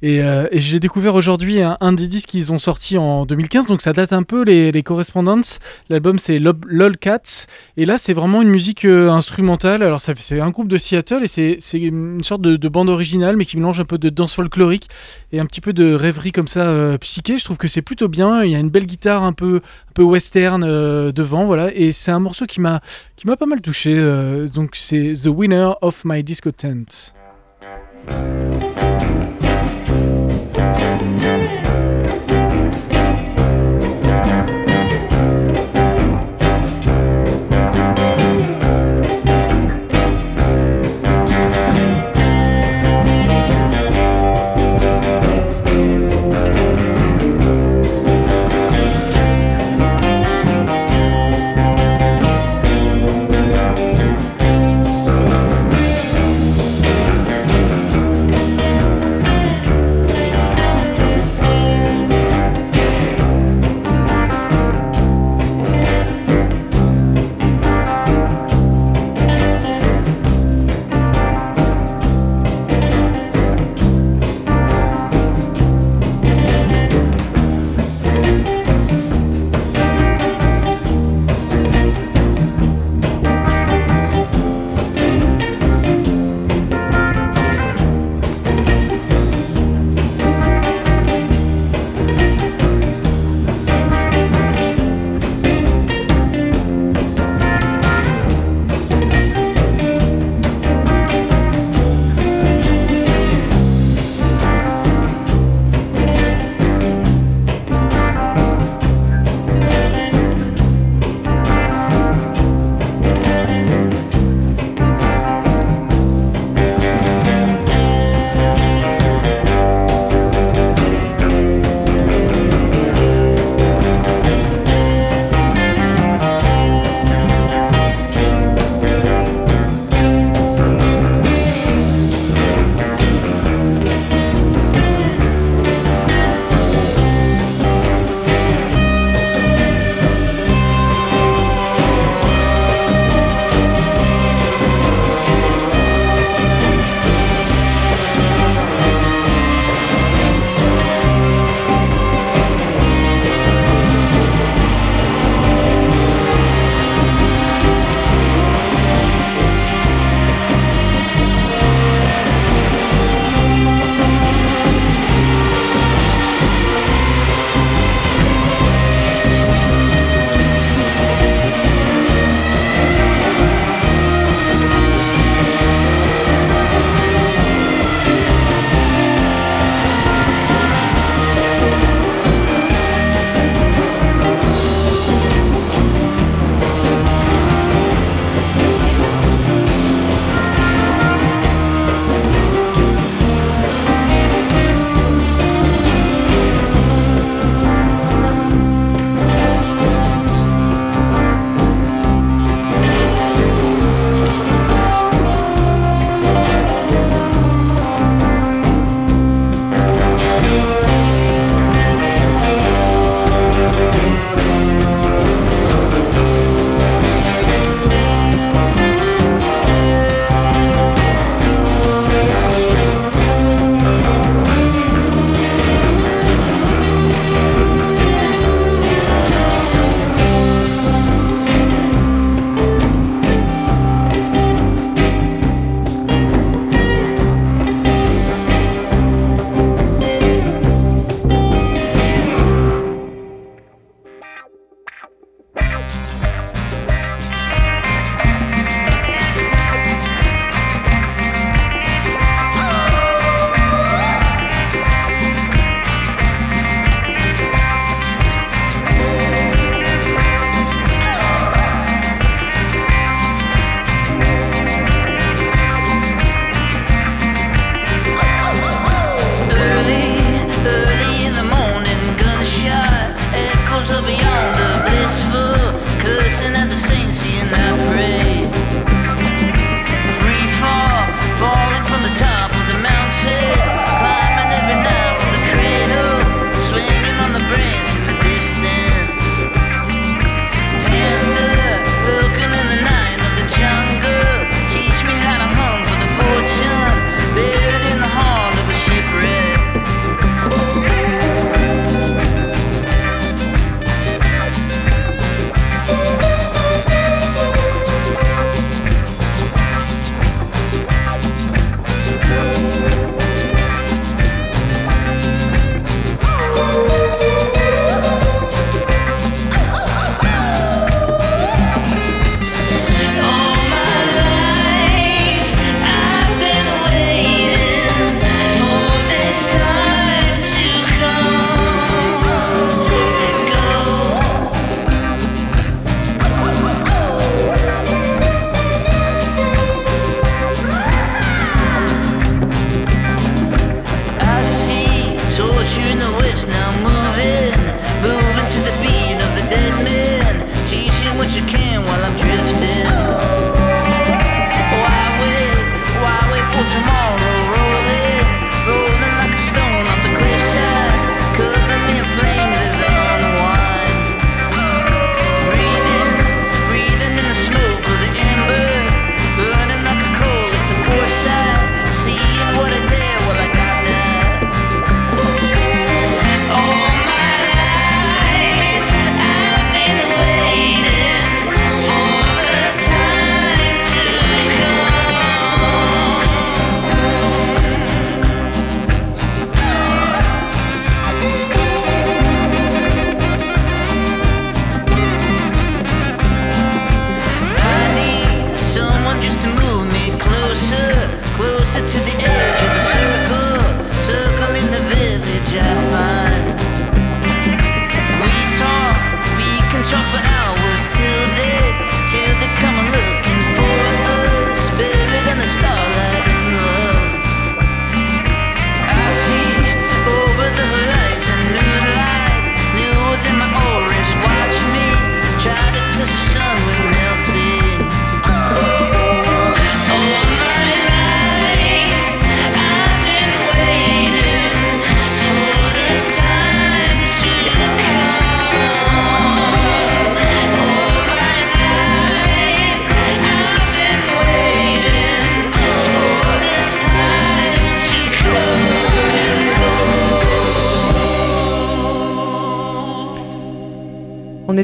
Et, 0.03 0.17
et 0.17 0.59
j'ai 0.59 0.79
découvert 0.79 1.15
aujourd'hui 1.15 1.61
un, 1.61 1.77
un 1.81 1.93
des 1.93 2.07
disques 2.07 2.29
qu'ils 2.29 2.51
ont 2.51 2.59
sorti 2.59 2.97
en 2.97 3.25
2015. 3.25 3.67
Donc 3.67 3.81
ça 3.81 3.93
date 3.93 4.13
un 4.13 4.23
peu 4.23 4.43
les, 4.43 4.71
les 4.71 4.83
correspondances. 4.83 5.59
L'album 5.89 6.19
c'est 6.19 6.39
Lolcats. 6.39 7.47
Et 7.77 7.85
là, 7.85 7.97
c'est 7.97 8.13
vraiment 8.13 8.41
une 8.41 8.49
musique 8.49 8.85
instrumentale. 8.85 9.83
Alors, 9.83 10.01
ça 10.01 10.10
c'est 10.19 10.39
un 10.39 10.49
groupe 10.49 10.67
de 10.67 10.77
Seattle 10.77 11.23
et 11.23 11.27
c'est 11.27 11.79
une 11.79 12.23
sorte 12.23 12.41
de, 12.41 12.55
de 12.55 12.69
bande 12.69 12.89
originale, 12.89 13.37
mais 13.37 13.45
qui 13.45 13.57
mélange 13.57 13.79
un 13.79 13.85
peu 13.85 13.97
de 13.97 14.09
danse 14.09 14.35
folklorique 14.35 14.89
et 15.31 15.39
un 15.39 15.45
petit 15.45 15.61
peu 15.61 15.73
de 15.73 15.93
rêverie 15.93 16.31
comme 16.31 16.47
ça 16.47 16.61
euh, 16.61 16.97
psyché. 16.97 17.37
Je 17.37 17.43
trouve 17.45 17.57
que 17.57 17.67
c'est 17.67 17.81
plutôt 17.81 18.07
bien. 18.07 18.43
Il 18.43 18.51
y 18.51 18.55
a 18.55 18.59
une 18.59 18.69
belle 18.69 18.85
guitare 18.85 19.23
un 19.23 19.33
peu, 19.33 19.57
un 19.57 19.93
peu 19.93 20.03
western 20.03 20.63
euh, 20.63 21.11
devant, 21.11 21.45
voilà. 21.45 21.73
Et 21.73 21.91
c'est 21.91 22.11
un 22.11 22.19
morceau 22.19 22.45
qui 22.45 22.61
m'a 22.61 22.81
qui 23.15 23.27
m'a 23.27 23.37
pas 23.37 23.45
mal 23.45 23.61
touché. 23.61 23.93
euh, 23.97 24.47
donc 24.47 24.75
c'est 24.75 25.13
The 25.23 25.27
Winner 25.27 25.71
of 25.81 26.03
My 26.05 26.23
Disco 26.23 26.51
Tent. 26.51 27.13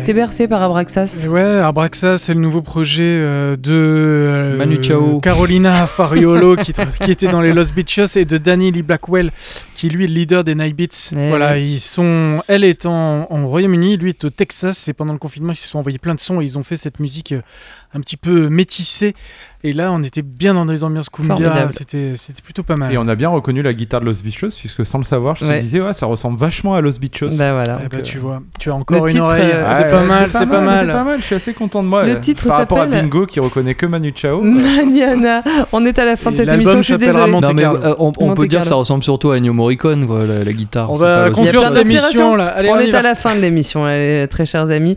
Était 0.08 0.14
bercé 0.14 0.48
par 0.48 0.62
Abraxas. 0.62 1.24
Et 1.26 1.28
ouais, 1.28 1.42
Abraxa, 1.42 2.18
c'est 2.18 2.34
le 2.34 2.40
nouveau 2.40 2.62
projet 2.62 3.04
euh, 3.04 3.58
de 3.58 3.74
euh, 3.74 4.56
Manu 4.56 4.82
Chao. 4.82 5.20
Carolina 5.20 5.86
Fariolo 5.86 6.56
qui 6.56 6.72
était 7.12 7.28
dans 7.28 7.42
les 7.42 7.52
Lost 7.52 7.76
Beaches 7.76 8.16
et 8.16 8.24
de 8.24 8.38
Danny 8.38 8.72
Lee 8.72 8.84
Blackwell 8.84 9.32
qui 9.78 9.90
lui 9.90 10.06
est 10.06 10.08
le 10.08 10.14
leader 10.16 10.44
des 10.44 10.56
Night 10.56 10.76
Beats. 10.76 11.12
Eh 11.16 11.30
voilà, 11.30 11.54
oui. 11.54 11.74
ils 11.76 11.80
sont, 11.80 12.42
elle 12.48 12.64
est 12.64 12.86
en, 12.88 13.28
en 13.30 13.48
Royaume-Uni, 13.48 13.98
lui 13.98 14.10
est 14.10 14.26
au 14.26 14.30
Texas 14.32 14.88
et 14.88 14.94
pendant 14.94 15.14
le 15.14 15.20
confinement 15.20 15.54
ils 15.54 15.56
se 15.56 15.68
sont 15.68 15.78
envoyés 15.80 16.00
plein 16.00 16.16
de 16.16 16.20
sons 16.20 16.42
et 16.42 16.44
ils 16.46 16.58
ont 16.58 16.64
fait 16.64 16.78
cette 16.78 17.00
musique 17.00 17.32
euh, 17.34 17.42
un 17.94 18.02
petit 18.02 18.18
peu 18.18 18.50
métissée. 18.50 19.14
Et 19.64 19.74
là, 19.74 19.92
on 19.92 20.04
était 20.04 20.22
bien 20.22 20.54
dans 20.54 20.66
des 20.66 20.84
ambiances 20.84 21.10
cumbia, 21.10 21.70
c'était 21.72 22.14
c'était 22.16 22.44
plutôt 22.44 22.62
pas 22.62 22.76
mal. 22.76 22.94
Et 22.94 22.98
on 23.00 23.08
a 23.08 23.16
bien 23.16 23.30
reconnu 23.30 23.64
la 23.64 23.74
guitare 23.74 24.02
de 24.02 24.06
Los 24.06 24.22
Bichos, 24.24 24.50
puisque 24.58 24.86
sans 24.86 25.00
le 25.00 25.04
savoir, 25.04 25.36
je 25.36 25.46
te 25.46 25.50
Ouais. 25.50 25.62
disais, 25.62 25.82
ouais, 25.82 25.96
ça 25.96 26.06
ressemble 26.06 26.38
vachement 26.38 26.76
à 26.76 26.82
Los 26.82 27.00
Bichos. 27.00 27.30
Bah 27.38 27.54
voilà. 27.54 27.82
Eh 27.84 27.88
ben, 27.90 27.98
euh, 27.98 28.02
tu 28.04 28.20
vois, 28.20 28.42
tu 28.60 28.70
as 28.70 28.76
encore 28.76 29.04
le 29.06 29.10
une 29.10 29.14
titre, 29.14 29.24
oreille. 29.26 29.52
euh, 29.52 29.68
c'est 29.68 29.84
Ouais, 29.86 29.92
pas 29.92 30.04
mal, 30.06 30.32
c'est 30.32 30.46
pas 30.46 30.62
mal. 30.62 30.86
C'est 30.86 30.92
pas 30.94 31.04
mal, 31.04 31.20
je 31.20 31.24
suis 31.26 31.36
assez 31.36 31.54
content 31.54 31.82
de 31.82 31.88
moi. 31.88 32.04
Le 32.06 32.12
euh, 32.12 32.20
titre 32.20 32.48
Par 32.48 32.58
rapport 32.58 32.78
à 32.78 32.82
s'appelle- 32.86 33.02
Bingo 33.02 33.26
qui 33.26 33.40
reconnaît 33.40 33.74
que 33.74 33.88
Manu 33.88 34.14
Chao. 34.16 34.42
euh, 34.42 34.44
Maniana, 34.44 35.44
on 35.72 35.84
est 35.86 35.98
à 35.98 36.06
la 36.06 36.16
fin 36.18 36.30
de 36.30 36.36
Et 36.36 36.38
cette 36.40 36.50
émission, 36.50 36.78
je 36.78 36.84
suis 36.84 36.94
euh, 36.94 37.96
on, 37.98 38.36
peut 38.36 38.48
dire 38.48 38.62
que 38.62 38.68
ça 38.68 38.76
ressemble 38.76 39.04
surtout 39.04 39.32
à 39.32 39.38
Ennio 39.38 39.54
Morricone, 39.68 40.08
quoi, 40.08 40.26
la, 40.26 40.46
la 40.46 40.54
guitare. 40.54 40.90
On 40.90 40.96
va 40.96 41.30
conclure 41.30 41.66
cette 41.66 41.86
émission 41.86 42.36
là. 42.36 42.46
Allez, 42.46 42.70
on, 42.70 42.76
on, 42.76 42.80
est 42.80 42.90
va. 42.90 43.00
à 43.00 43.02
la 43.02 43.16
fin 43.16 43.36
de 43.36 43.42
l'émission, 43.42 43.84
allez, 43.84 44.26
très 44.30 44.46
chers 44.46 44.70
amis. 44.72 44.96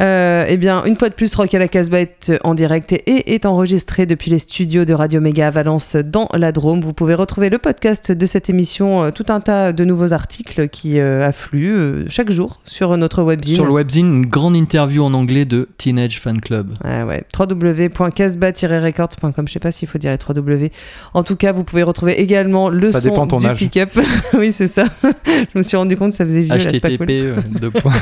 Euh, 0.00 0.44
eh 0.46 0.56
bien, 0.56 0.84
une 0.84 0.96
fois 0.96 1.08
de 1.08 1.14
plus, 1.14 1.34
Rock 1.34 1.52
à 1.54 1.58
la 1.58 1.66
Casbah 1.68 2.00
est 2.00 2.32
en 2.44 2.54
direct 2.54 2.92
et 2.92 3.34
est 3.34 3.46
enregistré 3.46 4.06
depuis 4.06 4.30
les 4.30 4.38
studios 4.38 4.84
de 4.84 4.94
Radio 4.94 5.20
Méga 5.20 5.48
à 5.48 5.50
Valence 5.50 5.96
dans 5.96 6.28
la 6.34 6.52
Drôme. 6.52 6.80
Vous 6.80 6.92
pouvez 6.92 7.14
retrouver 7.14 7.50
le 7.50 7.58
podcast 7.58 8.12
de 8.12 8.26
cette 8.26 8.48
émission, 8.48 9.02
euh, 9.02 9.10
tout 9.10 9.26
un 9.28 9.40
tas 9.40 9.72
de 9.72 9.84
nouveaux 9.84 10.12
articles 10.12 10.68
qui 10.68 11.00
euh, 11.00 11.26
affluent 11.26 11.76
euh, 11.76 12.04
chaque 12.08 12.30
jour 12.30 12.60
sur 12.64 12.96
notre 12.96 13.22
webzine. 13.22 13.56
Sur 13.56 13.64
le 13.64 13.72
webzine, 13.72 14.14
une 14.14 14.26
grande 14.26 14.56
interview 14.56 15.02
en 15.02 15.12
anglais 15.14 15.44
de 15.44 15.68
Teenage 15.78 16.20
Fan 16.20 16.40
Club. 16.40 16.74
Ah 16.84 17.04
ouais, 17.04 17.24
www.casbah-records.com. 17.36 19.48
Je 19.48 19.52
sais 19.52 19.58
pas 19.58 19.72
s'il 19.72 19.88
faut 19.88 19.98
dire 19.98 20.12
les 20.12 20.16
3W. 20.16 20.70
En 21.14 21.22
tout 21.24 21.36
cas, 21.36 21.50
vous 21.52 21.64
pouvez 21.64 21.82
retrouver 21.82 22.20
également 22.20 22.68
le 22.68 22.92
Ça 22.92 23.00
son 23.00 23.08
dépend 23.08 23.26
ton 23.26 23.38
du 23.38 23.46
âge. 23.46 23.58
pick-up. 23.58 23.90
oui, 24.34 24.52
c'est 24.52 24.66
ça. 24.68 24.84
Je 25.26 25.58
me 25.58 25.62
suis 25.62 25.76
rendu 25.76 25.96
compte 25.96 26.10
que 26.12 26.16
ça 26.16 26.24
faisait 26.24 26.42
vieux. 26.42 26.54
là, 26.54 26.70
c'est 26.70 26.80
pas 26.80 26.96
cool. 26.96 27.06
HTTP, 27.06 27.58
deux 27.60 27.70
points. 27.70 27.92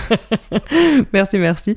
Merci, 1.13 1.39
merci. 1.39 1.75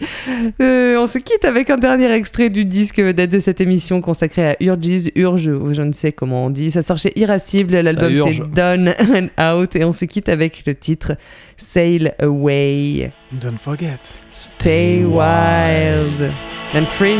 Euh, 0.61 0.97
on 0.97 1.07
se 1.07 1.17
quitte 1.17 1.45
avec 1.45 1.69
un 1.69 1.77
dernier 1.77 2.11
extrait 2.11 2.49
du 2.49 2.65
disque 2.65 3.01
date 3.01 3.29
de 3.29 3.39
cette 3.39 3.61
émission 3.61 4.01
consacrée 4.01 4.51
à 4.51 4.55
Urges, 4.59 5.11
Urge, 5.15 5.47
ou 5.47 5.73
je 5.73 5.81
ne 5.81 5.91
sais 5.91 6.11
comment 6.11 6.45
on 6.45 6.49
dit. 6.49 6.71
Ça 6.71 6.81
sort 6.81 6.97
chez 6.97 7.17
Irascible, 7.19 7.79
l'album 7.79 8.15
c'est. 8.15 8.39
Done 8.53 8.93
and 8.99 9.29
Out, 9.41 9.75
et 9.75 9.83
on 9.83 9.93
se 9.93 10.05
quitte 10.05 10.29
avec 10.29 10.63
le 10.65 10.75
titre 10.75 11.13
Sail 11.57 12.13
Away. 12.19 13.11
Don't 13.31 13.57
forget. 13.57 13.99
Stay 14.31 15.03
wild 15.03 16.31
and 16.75 16.85
free. 16.85 17.19